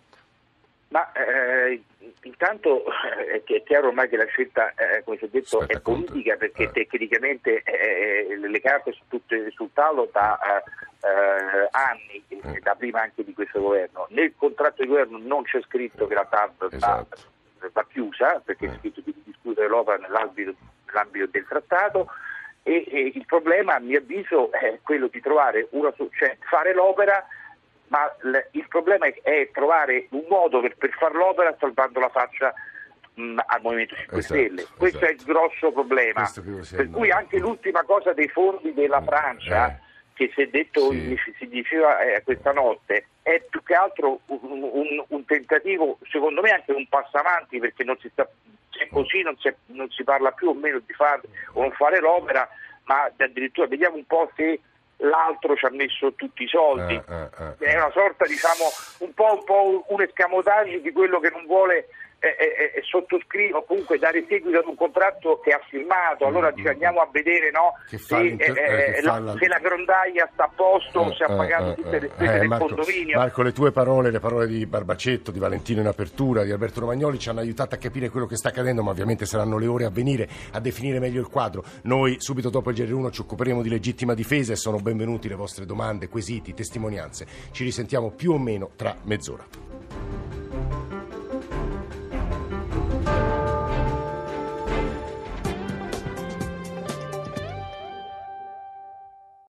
Ma 0.89 1.11
eh, 1.13 1.83
intanto 2.25 2.85
eh, 3.29 3.43
è 3.45 3.63
chiaro 3.63 3.89
ormai 3.89 4.09
che 4.09 4.17
la 4.17 4.27
scelta, 4.27 4.75
eh, 4.75 5.03
come 5.05 5.17
si 5.17 5.25
è 5.25 5.29
detto, 5.29 5.67
è 5.67 5.81
politica 5.81 6.37
perché 6.37 6.71
tecnicamente 6.71 7.63
eh, 7.63 8.37
le 8.37 8.61
carte 8.61 8.93
sono 8.93 9.05
tutte 9.09 9.51
sul 9.51 9.71
tavolo 9.73 10.09
da 10.13 10.39
eh, 10.39 10.63
eh, 11.07 11.69
anni, 11.71 12.25
eh, 12.29 12.61
da 12.61 12.75
prima 12.75 13.03
anche 13.03 13.25
di 13.25 13.33
questo 13.35 13.61
governo. 13.61 14.07
Nel 14.11 14.35
contratto 14.37 14.83
di 14.83 14.89
governo 14.89 15.19
non 15.19 15.45
c'è 15.45 15.61
scritto 15.63 16.07
che 16.07 16.15
la 16.15 16.27
TAB 16.27 16.77
va, 16.79 17.05
va 17.73 17.87
chiusa, 17.91 18.41
perché 18.45 18.67
è 18.67 18.77
scritto 18.79 19.01
di 19.05 19.15
discutere 19.25 19.69
l'opera 19.69 19.99
nell'ambito, 19.99 20.55
nell'ambito 20.87 21.27
del 21.27 21.47
trattato. 21.47 22.09
E, 22.63 22.85
e 22.89 23.13
il 23.15 23.27
problema, 23.27 23.75
a 23.75 23.81
mio 23.81 23.99
avviso, 23.99 24.51
è 24.51 24.79
quello 24.83 25.09
di 25.09 25.21
trovare 25.21 25.69
una, 25.71 25.93
cioè 25.97 26.37
fare 26.49 26.73
l'opera 26.73 27.27
ma 27.95 28.13
il 28.51 28.67
problema 28.69 29.07
è, 29.07 29.49
trovare 29.53 30.07
un 30.11 30.25
modo 30.29 30.61
per, 30.61 30.77
per 30.77 30.91
fare 30.99 31.15
l'opera 31.15 31.55
salvando 31.61 32.01
la 32.01 32.09
faccia 32.09 32.53
mh, 33.15 33.39
al 33.47 33.61
Movimento 33.63 33.95
5 33.95 34.19
Esatto, 34.19 34.35
Stelle. 34.35 34.67
Questo 34.77 35.05
è 35.07 35.11
il 35.11 35.23
grosso 35.25 35.71
problema. 35.71 36.29
Per 36.77 36.91
cui 36.91 37.11
anche 37.13 37.39
l'ultima 37.39 37.85
cosa 37.85 38.13
dei 38.13 38.27
fondi 38.29 38.75
della 38.75 39.01
Francia, 39.01 39.79
che 40.13 40.31
si 40.35 40.43
è 40.43 40.49
detto, 40.49 40.91
si 40.91 41.47
diceva 41.49 42.01
eh, 42.01 42.23
questa 42.25 42.53
notte, 42.53 43.07
è 43.23 43.41
più 43.49 43.63
che 43.63 43.75
altro 43.75 44.21
un, 44.27 44.63
un- 44.73 45.05
un 45.07 45.25
tentativo, 45.25 45.99
secondo 46.11 46.41
me 46.41 46.51
anche 46.51 46.73
un 46.73 46.89
passo 46.89 47.17
avanti, 47.17 47.61
perché 47.61 47.85
non 47.85 47.97
si 48.01 48.09
sta, 48.11 48.29
se 48.71 48.89
così 48.91 49.23
non 49.23 49.37
si, 49.39 49.53
non 49.67 49.89
si 49.91 50.03
parla 50.03 50.33
più 50.33 50.49
o 50.49 50.55
meno 50.55 50.81
di 50.85 50.93
fare 50.95 51.21
o 51.53 51.61
non 51.61 51.71
fare 51.73 52.01
l'opera, 52.01 52.49
ma 52.87 53.05
addirittura 53.17 53.69
vediamo 53.69 53.97
un 53.97 54.05
po' 54.07 54.31
se 54.35 54.61
l'altro 54.99 55.57
ci 55.57 55.65
ha 55.67 55.71
messo 55.71 56.13
tutti 56.15 56.45
i 56.45 56.49
soldi. 56.49 56.95
Eh, 56.95 57.13
eh, 57.15 57.55
eh. 57.59 57.73
È 57.73 57.77
una 57.77 57.91
sorta, 57.91 58.27
diciamo, 58.27 58.65
un 58.99 59.15
po', 59.15 59.33
un 59.33 59.45
po' 59.45 59.85
un 59.89 60.03
escamotage 60.03 60.81
di 60.81 60.93
quello 60.93 61.21
che 61.21 61.31
non 61.31 61.45
vuole 61.47 61.89
eh, 62.25 62.37
eh, 62.39 62.73
eh, 62.77 62.83
sottoscrivere 62.83 63.59
o 63.59 63.65
comunque 63.65 63.99
dare 63.99 64.25
seguito 64.29 64.59
ad 64.59 64.67
un 64.67 64.77
contratto 64.77 65.41
che 65.41 65.51
ha 65.53 65.61
firmato. 65.69 66.27
Allora 66.27 66.51
dice, 66.51 66.71
andiamo 66.71 67.01
a 67.01 67.09
vedere 67.13 67.51
no, 67.51 67.75
se, 67.87 67.99
fa 67.99 68.21
l'inter- 68.21 68.57
eh, 68.57 68.63
eh, 68.63 68.93
che 68.95 69.03
la, 69.03 69.19
la- 69.19 69.37
se 69.39 69.47
la 69.49 69.59
grondaia 69.59 70.29
sta 70.33 70.45
a 70.45 70.51
posto, 70.55 71.13
se 71.15 71.25
ha 71.25 71.33
Eh, 71.33 71.37
pagato 71.37 71.71
eh, 71.71 71.75
tutte 71.75 71.99
le 72.01 72.07
eh, 72.07 72.11
spese 72.11 72.35
eh, 72.35 72.39
del 72.39 72.49
Marco, 72.49 72.67
condominio. 72.67 73.19
Marco, 73.19 73.43
le 73.43 73.53
tue 73.53 73.73
parole, 73.73 74.11
le 74.11 74.21
parole 74.21 74.47
di 74.47 74.65
Barbacetto, 74.67 75.31
di 75.31 75.39
Valentino 75.39 75.81
in 75.81 75.87
apertura, 75.87 76.43
di 76.45 76.51
Alberto 76.53 76.81
Romagnoli 76.81 77.19
ci 77.19 77.29
hanno 77.29 77.41
aiutato 77.41 77.75
a 77.75 77.79
capire 77.79 78.09
quello 78.09 78.27
che 78.27 78.37
sta 78.37 78.49
accadendo, 78.49 78.83
ma 78.83 78.91
ovviamente 78.91 79.27
saranno 79.27 79.59
le 79.59 79.67
ore 79.67 79.85
a 79.85 79.91
venire 79.91 80.29
a 80.53 80.61
definire 80.61 80.99
meglio 80.99 81.21
il 81.21 81.29
quadro. 81.29 81.65
Noi 81.83 82.17
subito 82.21 82.49
dopo 82.51 82.71
il 82.71 82.77
GR1 82.77 83.11
ci 83.13 83.21
occuperemo 83.21 83.63
di 83.63 83.69
legittima 83.69 84.15
difesa 84.15 84.53
e 84.53 84.57
sono 84.57 84.79
benvenuti 84.79 85.29
le 85.29 85.35
vostre 85.35 85.67
domande, 85.67 86.09
quesiti, 86.09 86.55
testimonianze. 86.55 87.27
Ci 87.51 87.65
risentiamo 87.65 88.11
più 88.11 88.33
o 88.33 88.39
meno 88.39 88.71
tra 88.77 88.97
mezz'ora. 89.03 90.34